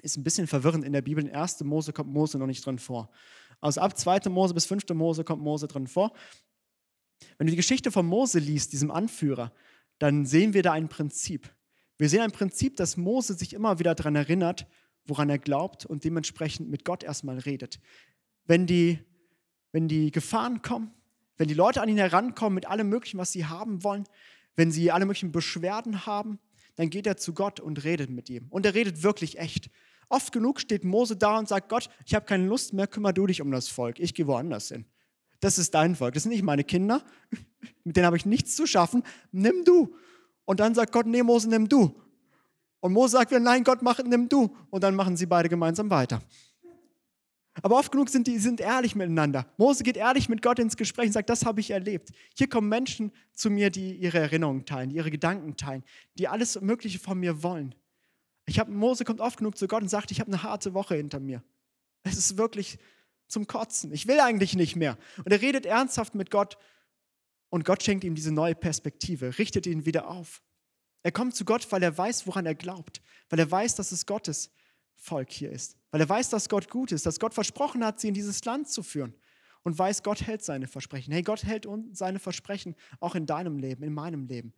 ist 0.00 0.16
ein 0.16 0.24
bisschen 0.24 0.46
verwirrend 0.46 0.84
in 0.84 0.92
der 0.92 1.02
Bibel. 1.02 1.24
In 1.24 1.34
1. 1.34 1.62
Mose 1.64 1.92
kommt 1.92 2.10
Mose 2.10 2.38
noch 2.38 2.46
nicht 2.46 2.64
drin 2.64 2.78
vor. 2.78 3.10
Also 3.60 3.80
ab 3.80 3.96
2. 3.96 4.28
Mose 4.30 4.54
bis 4.54 4.66
5. 4.66 4.88
Mose 4.94 5.24
kommt 5.24 5.42
Mose 5.42 5.68
drin 5.68 5.86
vor. 5.86 6.12
Wenn 7.38 7.46
du 7.46 7.52
die 7.52 7.56
Geschichte 7.56 7.92
von 7.92 8.06
Mose 8.06 8.38
liest, 8.38 8.72
diesem 8.72 8.90
Anführer, 8.90 9.52
dann 9.98 10.26
sehen 10.26 10.54
wir 10.54 10.62
da 10.62 10.72
ein 10.72 10.88
Prinzip. 10.88 11.54
Wir 11.98 12.08
sehen 12.08 12.24
im 12.24 12.32
Prinzip, 12.32 12.76
dass 12.76 12.96
Mose 12.96 13.34
sich 13.34 13.54
immer 13.54 13.78
wieder 13.78 13.94
daran 13.94 14.16
erinnert, 14.16 14.66
woran 15.06 15.30
er 15.30 15.38
glaubt 15.38 15.86
und 15.86 16.04
dementsprechend 16.04 16.68
mit 16.68 16.84
Gott 16.84 17.04
erstmal 17.04 17.38
redet. 17.38 17.78
Wenn 18.44 18.66
die, 18.66 18.98
wenn 19.70 19.88
die 19.88 20.10
Gefahren 20.10 20.62
kommen, 20.62 20.92
wenn 21.36 21.48
die 21.48 21.54
Leute 21.54 21.80
an 21.80 21.88
ihn 21.88 21.98
herankommen 21.98 22.54
mit 22.54 22.66
allem 22.66 22.88
Möglichen, 22.88 23.18
was 23.18 23.32
sie 23.32 23.46
haben 23.46 23.84
wollen, 23.84 24.04
wenn 24.56 24.70
sie 24.70 24.90
alle 24.90 25.06
möglichen 25.06 25.32
Beschwerden 25.32 26.06
haben, 26.06 26.38
dann 26.76 26.90
geht 26.90 27.06
er 27.06 27.16
zu 27.16 27.34
Gott 27.34 27.60
und 27.60 27.84
redet 27.84 28.10
mit 28.10 28.30
ihm. 28.30 28.46
Und 28.50 28.66
er 28.66 28.74
redet 28.74 29.02
wirklich 29.02 29.38
echt. 29.38 29.70
Oft 30.08 30.32
genug 30.32 30.60
steht 30.60 30.84
Mose 30.84 31.16
da 31.16 31.38
und 31.38 31.48
sagt, 31.48 31.68
Gott, 31.68 31.88
ich 32.06 32.14
habe 32.14 32.26
keine 32.26 32.46
Lust 32.46 32.72
mehr, 32.72 32.86
kümmere 32.86 33.14
du 33.14 33.26
dich 33.26 33.40
um 33.40 33.50
das 33.50 33.68
Volk, 33.68 33.98
ich 33.98 34.14
gehe 34.14 34.26
woanders 34.26 34.68
hin. 34.68 34.84
Das 35.40 35.58
ist 35.58 35.74
dein 35.74 35.96
Volk, 35.96 36.14
das 36.14 36.22
sind 36.24 36.32
nicht 36.32 36.42
meine 36.42 36.64
Kinder, 36.64 37.02
mit 37.84 37.96
denen 37.96 38.06
habe 38.06 38.16
ich 38.16 38.26
nichts 38.26 38.54
zu 38.54 38.66
schaffen, 38.66 39.02
nimm 39.32 39.64
du. 39.64 39.94
Und 40.44 40.60
dann 40.60 40.74
sagt 40.74 40.92
Gott, 40.92 41.06
nee, 41.06 41.22
Mose, 41.22 41.48
nimm 41.48 41.68
du. 41.68 41.94
Und 42.80 42.92
Mose 42.92 43.12
sagt 43.12 43.30
nein, 43.30 43.62
Gott, 43.64 43.80
mach, 43.80 44.02
nimm 44.02 44.28
du. 44.28 44.54
Und 44.70 44.82
dann 44.82 44.96
machen 44.96 45.16
sie 45.16 45.26
beide 45.26 45.48
gemeinsam 45.48 45.88
weiter. 45.88 46.20
Aber 47.60 47.78
oft 47.78 47.92
genug 47.92 48.08
sind 48.08 48.26
die 48.26 48.38
sind 48.38 48.60
ehrlich 48.60 48.94
miteinander. 48.94 49.46
Mose 49.58 49.84
geht 49.84 49.98
ehrlich 49.98 50.28
mit 50.28 50.40
Gott 50.40 50.58
ins 50.58 50.76
Gespräch 50.76 51.06
und 51.06 51.12
sagt, 51.12 51.28
das 51.28 51.44
habe 51.44 51.60
ich 51.60 51.70
erlebt. 51.70 52.10
Hier 52.34 52.48
kommen 52.48 52.68
Menschen 52.68 53.12
zu 53.34 53.50
mir, 53.50 53.68
die 53.68 53.94
ihre 53.94 54.18
Erinnerungen 54.18 54.64
teilen, 54.64 54.88
die 54.88 54.96
ihre 54.96 55.10
Gedanken 55.10 55.56
teilen, 55.56 55.84
die 56.14 56.28
alles 56.28 56.60
Mögliche 56.60 56.98
von 56.98 57.18
mir 57.18 57.42
wollen. 57.42 57.74
Ich 58.46 58.58
hab, 58.58 58.68
Mose 58.68 59.04
kommt 59.04 59.20
oft 59.20 59.38
genug 59.38 59.58
zu 59.58 59.68
Gott 59.68 59.82
und 59.82 59.88
sagt, 59.88 60.10
ich 60.10 60.20
habe 60.20 60.28
eine 60.28 60.42
harte 60.42 60.72
Woche 60.72 60.94
hinter 60.94 61.20
mir. 61.20 61.42
Es 62.04 62.16
ist 62.16 62.38
wirklich 62.38 62.78
zum 63.28 63.46
Kotzen. 63.46 63.92
Ich 63.92 64.06
will 64.08 64.20
eigentlich 64.20 64.56
nicht 64.56 64.76
mehr. 64.76 64.98
Und 65.24 65.30
er 65.30 65.40
redet 65.40 65.66
ernsthaft 65.66 66.14
mit 66.14 66.30
Gott 66.30 66.56
und 67.50 67.64
Gott 67.64 67.82
schenkt 67.82 68.02
ihm 68.04 68.14
diese 68.14 68.32
neue 68.32 68.54
Perspektive, 68.54 69.38
richtet 69.38 69.66
ihn 69.66 69.84
wieder 69.84 70.08
auf. 70.08 70.42
Er 71.02 71.12
kommt 71.12 71.34
zu 71.34 71.44
Gott, 71.44 71.70
weil 71.70 71.82
er 71.82 71.96
weiß, 71.96 72.26
woran 72.26 72.46
er 72.46 72.54
glaubt, 72.54 73.02
weil 73.28 73.38
er 73.38 73.50
weiß, 73.50 73.74
dass 73.74 73.92
es 73.92 74.06
Gottes 74.06 74.50
Volk 74.94 75.30
hier 75.30 75.50
ist, 75.50 75.76
weil 75.92 76.00
er 76.00 76.08
weiß, 76.08 76.30
dass 76.30 76.48
Gott 76.48 76.68
gut 76.68 76.90
ist, 76.90 77.06
dass 77.06 77.20
Gott 77.20 77.34
versprochen 77.34 77.84
hat, 77.84 78.00
sie 78.00 78.08
in 78.08 78.14
dieses 78.14 78.44
Land 78.44 78.68
zu 78.68 78.82
führen 78.82 79.14
und 79.62 79.78
weiß, 79.78 80.02
Gott 80.02 80.22
hält 80.22 80.42
seine 80.42 80.66
Versprechen. 80.66 81.12
Hey, 81.12 81.22
Gott 81.22 81.44
hält 81.44 81.68
seine 81.92 82.18
Versprechen 82.18 82.74
auch 82.98 83.14
in 83.14 83.26
deinem 83.26 83.58
Leben, 83.58 83.84
in 83.84 83.92
meinem 83.92 84.26
Leben. 84.26 84.54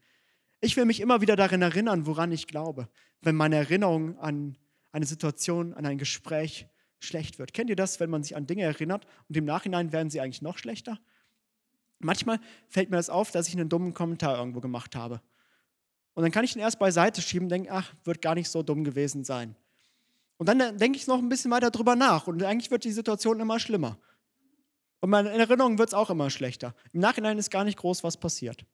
Ich 0.61 0.77
will 0.77 0.87
mich 0.87 1.01
immer 1.01 1.20
wieder 1.20 1.37
daran 1.37 1.61
erinnern, 1.61 2.07
woran 2.07 2.33
ich 2.33 2.47
glaube, 2.47 2.88
wenn 3.20 3.35
meine 3.35 3.57
Erinnerung 3.57 4.16
an 4.18 4.57
eine 4.92 5.05
Situation, 5.05 5.75
an 5.75 5.85
ein 5.85 5.99
Gespräch 5.99 6.68
schlecht 7.01 7.38
wird. 7.38 7.53
Kennt 7.53 7.68
ihr 7.68 7.77
das, 7.77 8.01
wenn 8.01 8.09
man 8.09 8.23
sich 8.23 8.37
an 8.37 8.47
Dinge 8.47 8.62
erinnert 8.62 9.05
und 9.29 9.37
im 9.37 9.44
Nachhinein 9.44 9.92
werden 9.92 10.09
sie 10.09 10.20
eigentlich 10.20 10.40
noch 10.40 10.57
schlechter? 10.57 10.99
Manchmal 11.99 12.38
fällt 12.68 12.90
mir 12.90 12.97
das 12.97 13.11
auf, 13.11 13.33
dass 13.33 13.49
ich 13.49 13.55
einen 13.55 13.68
dummen 13.68 13.92
Kommentar 13.92 14.38
irgendwo 14.38 14.61
gemacht 14.61 14.94
habe. 14.94 15.20
Und 16.14 16.23
dann 16.23 16.31
kann 16.31 16.44
ich 16.44 16.55
ihn 16.55 16.62
erst 16.62 16.79
beiseite 16.79 17.20
schieben 17.20 17.47
und 17.47 17.51
denken, 17.51 17.68
ach, 17.70 17.92
wird 18.05 18.23
gar 18.23 18.37
nicht 18.37 18.49
so 18.49 18.62
dumm 18.62 18.85
gewesen 18.85 19.25
sein. 19.25 19.57
Und 20.37 20.49
dann 20.49 20.79
denke 20.79 20.99
ich 20.99 21.07
noch 21.07 21.18
ein 21.18 21.29
bisschen 21.29 21.51
weiter 21.51 21.70
drüber 21.70 21.97
nach 21.97 22.27
und 22.27 22.42
eigentlich 22.42 22.70
wird 22.70 22.85
die 22.85 22.92
Situation 22.92 23.40
immer 23.40 23.61
schlimmer. 23.61 23.99
Und 25.01 25.11
meine 25.11 25.31
Erinnerung 25.31 25.79
wird 25.79 25.90
es 25.90 25.94
auch 25.94 26.11
immer 26.11 26.31
schlechter. 26.31 26.75
Im 26.92 27.01
Nachhinein 27.01 27.38
ist 27.38 27.51
gar 27.51 27.64
nicht 27.64 27.79
groß 27.79 28.03
was 28.03 28.16
passiert. 28.16 28.64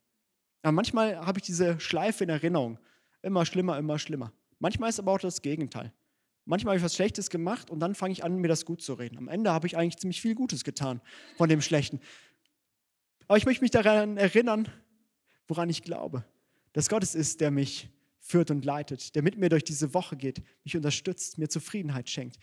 Aber 0.62 0.72
manchmal 0.72 1.16
habe 1.26 1.38
ich 1.38 1.44
diese 1.44 1.80
Schleife 1.80 2.24
in 2.24 2.30
Erinnerung. 2.30 2.78
Immer 3.22 3.44
schlimmer, 3.44 3.78
immer 3.78 3.98
schlimmer. 3.98 4.32
Manchmal 4.58 4.90
ist 4.90 4.98
aber 4.98 5.12
auch 5.12 5.18
das 5.18 5.42
Gegenteil. 5.42 5.92
Manchmal 6.44 6.72
habe 6.72 6.78
ich 6.78 6.84
was 6.84 6.94
Schlechtes 6.94 7.30
gemacht 7.30 7.70
und 7.70 7.80
dann 7.80 7.94
fange 7.94 8.12
ich 8.12 8.24
an, 8.24 8.36
mir 8.36 8.48
das 8.48 8.64
gut 8.64 8.82
zu 8.82 8.94
reden. 8.94 9.18
Am 9.18 9.28
Ende 9.28 9.52
habe 9.52 9.66
ich 9.66 9.76
eigentlich 9.76 9.98
ziemlich 9.98 10.20
viel 10.20 10.34
Gutes 10.34 10.64
getan 10.64 11.00
von 11.36 11.48
dem 11.48 11.60
Schlechten. 11.60 12.00
Aber 13.28 13.36
ich 13.36 13.46
möchte 13.46 13.62
mich 13.62 13.70
daran 13.70 14.16
erinnern, 14.16 14.68
woran 15.46 15.68
ich 15.68 15.82
glaube. 15.82 16.24
Dass 16.72 16.88
Gott 16.88 17.02
es 17.02 17.14
ist, 17.14 17.40
der 17.40 17.50
mich 17.50 17.90
führt 18.30 18.50
und 18.50 18.64
leitet, 18.64 19.14
der 19.14 19.22
mit 19.22 19.36
mir 19.36 19.48
durch 19.48 19.64
diese 19.64 19.92
Woche 19.92 20.16
geht, 20.16 20.42
mich 20.64 20.76
unterstützt, 20.76 21.38
mir 21.38 21.48
Zufriedenheit 21.48 22.08
schenkt. 22.08 22.38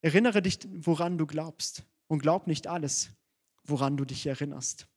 Erinnere 0.00 0.40
dich, 0.42 0.60
woran 0.70 1.18
du 1.18 1.26
glaubst. 1.26 1.84
und 2.10 2.20
glaub 2.20 2.46
nicht 2.46 2.66
alles, 2.66 3.10
woran 3.64 3.98
du 3.98 4.06
dich 4.06 4.24
erinnerst. 4.26 4.88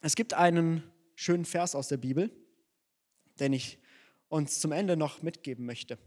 Es 0.00 0.14
gibt 0.14 0.34
einen 0.34 0.84
schönen 1.16 1.44
Vers 1.44 1.74
aus 1.74 1.88
der 1.88 1.96
Bibel, 1.96 2.30
den 3.40 3.52
ich 3.52 3.80
uns 4.28 4.60
zum 4.60 4.70
Ende 4.70 4.96
noch 4.96 5.20
mitgeben 5.22 5.66
möchte. 5.66 5.98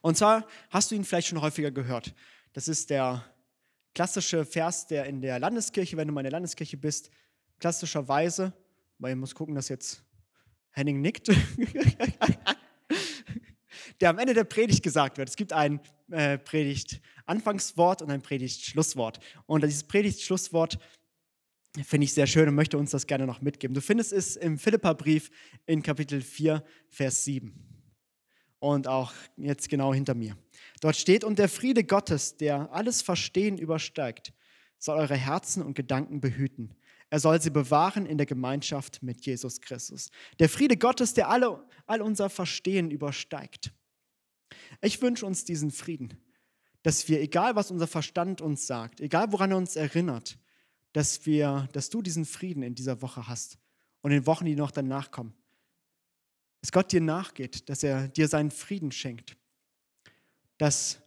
Und 0.00 0.16
zwar 0.16 0.48
hast 0.70 0.90
du 0.90 0.96
ihn 0.96 1.04
vielleicht 1.04 1.28
schon 1.28 1.40
häufiger 1.40 1.70
gehört. 1.70 2.12
Das 2.54 2.66
ist 2.66 2.90
der 2.90 3.24
klassische 3.94 4.44
Vers, 4.44 4.88
der 4.88 5.06
in 5.06 5.20
der 5.20 5.38
Landeskirche, 5.38 5.96
wenn 5.96 6.08
du 6.08 6.14
mal 6.14 6.22
in 6.22 6.24
der 6.24 6.32
Landeskirche 6.32 6.76
bist, 6.76 7.10
klassischerweise, 7.58 8.52
weil 8.98 9.12
ich 9.12 9.18
muss 9.18 9.34
gucken, 9.34 9.54
dass 9.54 9.68
jetzt 9.68 10.02
Henning 10.70 11.00
nickt, 11.00 11.28
der 14.00 14.10
am 14.10 14.18
Ende 14.18 14.34
der 14.34 14.44
Predigt 14.44 14.82
gesagt 14.82 15.18
wird. 15.18 15.28
Es 15.28 15.36
gibt 15.36 15.52
ein 15.52 15.80
äh, 16.10 16.38
Predigt-Anfangswort 16.38 18.02
und 18.02 18.10
ein 18.10 18.22
Predigt-Schlusswort. 18.22 19.20
Und 19.46 19.64
dieses 19.64 19.84
Predigt-Schlusswort 19.84 20.78
finde 21.84 22.04
ich 22.04 22.14
sehr 22.14 22.26
schön 22.26 22.48
und 22.48 22.54
möchte 22.54 22.78
uns 22.78 22.90
das 22.90 23.06
gerne 23.06 23.26
noch 23.26 23.40
mitgeben. 23.40 23.74
Du 23.74 23.80
findest 23.80 24.12
es 24.12 24.36
im 24.36 24.58
Philipperbrief 24.58 25.30
in 25.66 25.82
Kapitel 25.82 26.20
4, 26.20 26.62
Vers 26.88 27.24
7. 27.24 27.54
Und 28.58 28.88
auch 28.88 29.12
jetzt 29.36 29.68
genau 29.68 29.92
hinter 29.92 30.14
mir. 30.14 30.36
Dort 30.80 30.96
steht, 30.96 31.24
und 31.24 31.38
der 31.38 31.48
Friede 31.48 31.84
Gottes, 31.84 32.36
der 32.36 32.72
alles 32.72 33.02
Verstehen 33.02 33.58
übersteigt, 33.58 34.32
soll 34.78 34.98
eure 34.98 35.16
Herzen 35.16 35.62
und 35.62 35.74
Gedanken 35.74 36.20
behüten. 36.20 36.74
Er 37.10 37.20
soll 37.20 37.40
sie 37.40 37.50
bewahren 37.50 38.04
in 38.04 38.18
der 38.18 38.26
Gemeinschaft 38.26 39.02
mit 39.02 39.24
Jesus 39.24 39.60
Christus. 39.60 40.10
Der 40.38 40.48
Friede 40.48 40.76
Gottes, 40.76 41.14
der 41.14 41.28
alle, 41.28 41.64
all 41.86 42.02
unser 42.02 42.28
Verstehen 42.28 42.90
übersteigt. 42.90 43.72
Ich 44.80 45.00
wünsche 45.00 45.24
uns 45.24 45.44
diesen 45.44 45.70
Frieden, 45.70 46.16
dass 46.82 47.08
wir, 47.08 47.20
egal 47.20 47.54
was 47.54 47.70
unser 47.70 47.86
Verstand 47.86 48.40
uns 48.40 48.66
sagt, 48.66 49.00
egal 49.00 49.32
woran 49.32 49.52
er 49.52 49.56
uns 49.56 49.76
erinnert, 49.76 50.38
dass 50.92 51.26
wir, 51.26 51.68
dass 51.72 51.90
du 51.90 52.02
diesen 52.02 52.24
Frieden 52.24 52.62
in 52.62 52.74
dieser 52.74 53.02
Woche 53.02 53.28
hast 53.28 53.58
und 54.02 54.12
in 54.12 54.26
Wochen, 54.26 54.44
die 54.44 54.56
noch 54.56 54.70
danach 54.70 55.10
kommen. 55.10 55.34
Dass 56.60 56.72
Gott 56.72 56.90
dir 56.90 57.00
nachgeht, 57.00 57.68
dass 57.68 57.82
er 57.82 58.08
dir 58.08 58.28
seinen 58.28 58.50
Frieden 58.50 58.90
schenkt. 58.90 59.36
Dass 60.58 61.00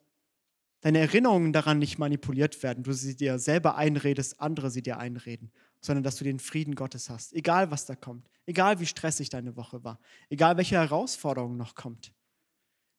deine 0.81 0.99
Erinnerungen 0.99 1.51
daran 1.51 1.79
nicht 1.79 1.97
manipuliert 1.97 2.61
werden, 2.63 2.83
du 2.83 2.93
sie 2.93 3.15
dir 3.15 3.39
selber 3.39 3.75
einredest, 3.75 4.39
andere 4.39 4.69
sie 4.69 4.81
dir 4.81 4.97
einreden, 4.97 5.51
sondern 5.81 6.03
dass 6.03 6.17
du 6.17 6.23
den 6.23 6.39
Frieden 6.39 6.75
Gottes 6.75 7.09
hast, 7.09 7.33
egal 7.33 7.71
was 7.71 7.85
da 7.85 7.95
kommt, 7.95 8.29
egal 8.45 8.79
wie 8.79 8.85
stressig 8.85 9.29
deine 9.29 9.55
Woche 9.55 9.83
war, 9.83 9.99
egal 10.29 10.57
welche 10.57 10.75
Herausforderung 10.75 11.57
noch 11.57 11.75
kommt, 11.75 12.13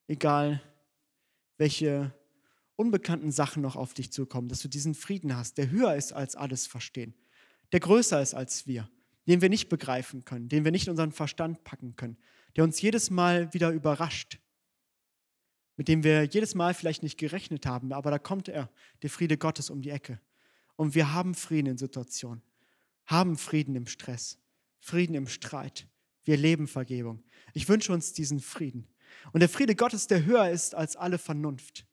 egal 0.06 0.62
welche 1.58 2.14
unbekannten 2.76 3.30
Sachen 3.30 3.62
noch 3.62 3.76
auf 3.76 3.92
dich 3.92 4.10
zukommen, 4.10 4.48
dass 4.48 4.60
du 4.60 4.68
diesen 4.68 4.94
Frieden 4.94 5.36
hast, 5.36 5.58
der 5.58 5.70
höher 5.70 5.94
ist 5.94 6.12
als 6.12 6.34
alles 6.34 6.66
Verstehen, 6.66 7.14
der 7.72 7.80
größer 7.80 8.22
ist 8.22 8.34
als 8.34 8.66
wir, 8.66 8.88
den 9.28 9.42
wir 9.42 9.50
nicht 9.50 9.68
begreifen 9.68 10.24
können, 10.24 10.48
den 10.48 10.64
wir 10.64 10.72
nicht 10.72 10.86
in 10.86 10.92
unseren 10.92 11.12
Verstand 11.12 11.62
packen 11.64 11.96
können, 11.96 12.16
der 12.56 12.64
uns 12.64 12.80
jedes 12.80 13.10
Mal 13.10 13.52
wieder 13.52 13.70
überrascht, 13.70 14.38
mit 15.76 15.88
dem 15.88 16.02
wir 16.02 16.24
jedes 16.24 16.54
Mal 16.54 16.74
vielleicht 16.74 17.02
nicht 17.02 17.18
gerechnet 17.18 17.66
haben, 17.66 17.92
aber 17.92 18.10
da 18.10 18.18
kommt 18.18 18.48
er, 18.48 18.70
der 19.02 19.10
Friede 19.10 19.36
Gottes 19.36 19.70
um 19.70 19.82
die 19.82 19.90
Ecke. 19.90 20.20
Und 20.76 20.94
wir 20.94 21.12
haben 21.12 21.34
Frieden 21.34 21.68
in 21.68 21.78
Situationen, 21.78 22.42
haben 23.10 23.36
Frieden 23.36 23.74
im 23.74 23.86
Stress, 23.86 24.38
Frieden 24.78 25.14
im 25.14 25.26
Streit. 25.26 25.86
Wir 26.24 26.36
leben 26.36 26.68
Vergebung. 26.68 27.22
Ich 27.54 27.68
wünsche 27.68 27.92
uns 27.92 28.12
diesen 28.12 28.40
Frieden. 28.40 28.86
Und 29.32 29.40
der 29.40 29.48
Friede 29.48 29.74
Gottes, 29.74 30.06
der 30.06 30.24
höher 30.24 30.50
ist 30.50 30.74
als 30.74 30.96
alle 30.96 31.18
Vernunft 31.18 31.86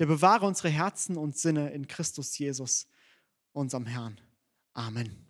der 0.00 0.06
bewahre 0.06 0.46
unsere 0.46 0.70
Herzen 0.70 1.18
und 1.18 1.36
Sinne 1.36 1.70
in 1.70 1.86
Christus 1.86 2.36
Jesus, 2.38 2.88
unserem 3.52 3.84
Herrn. 3.84 4.18
Amen. 4.72 5.29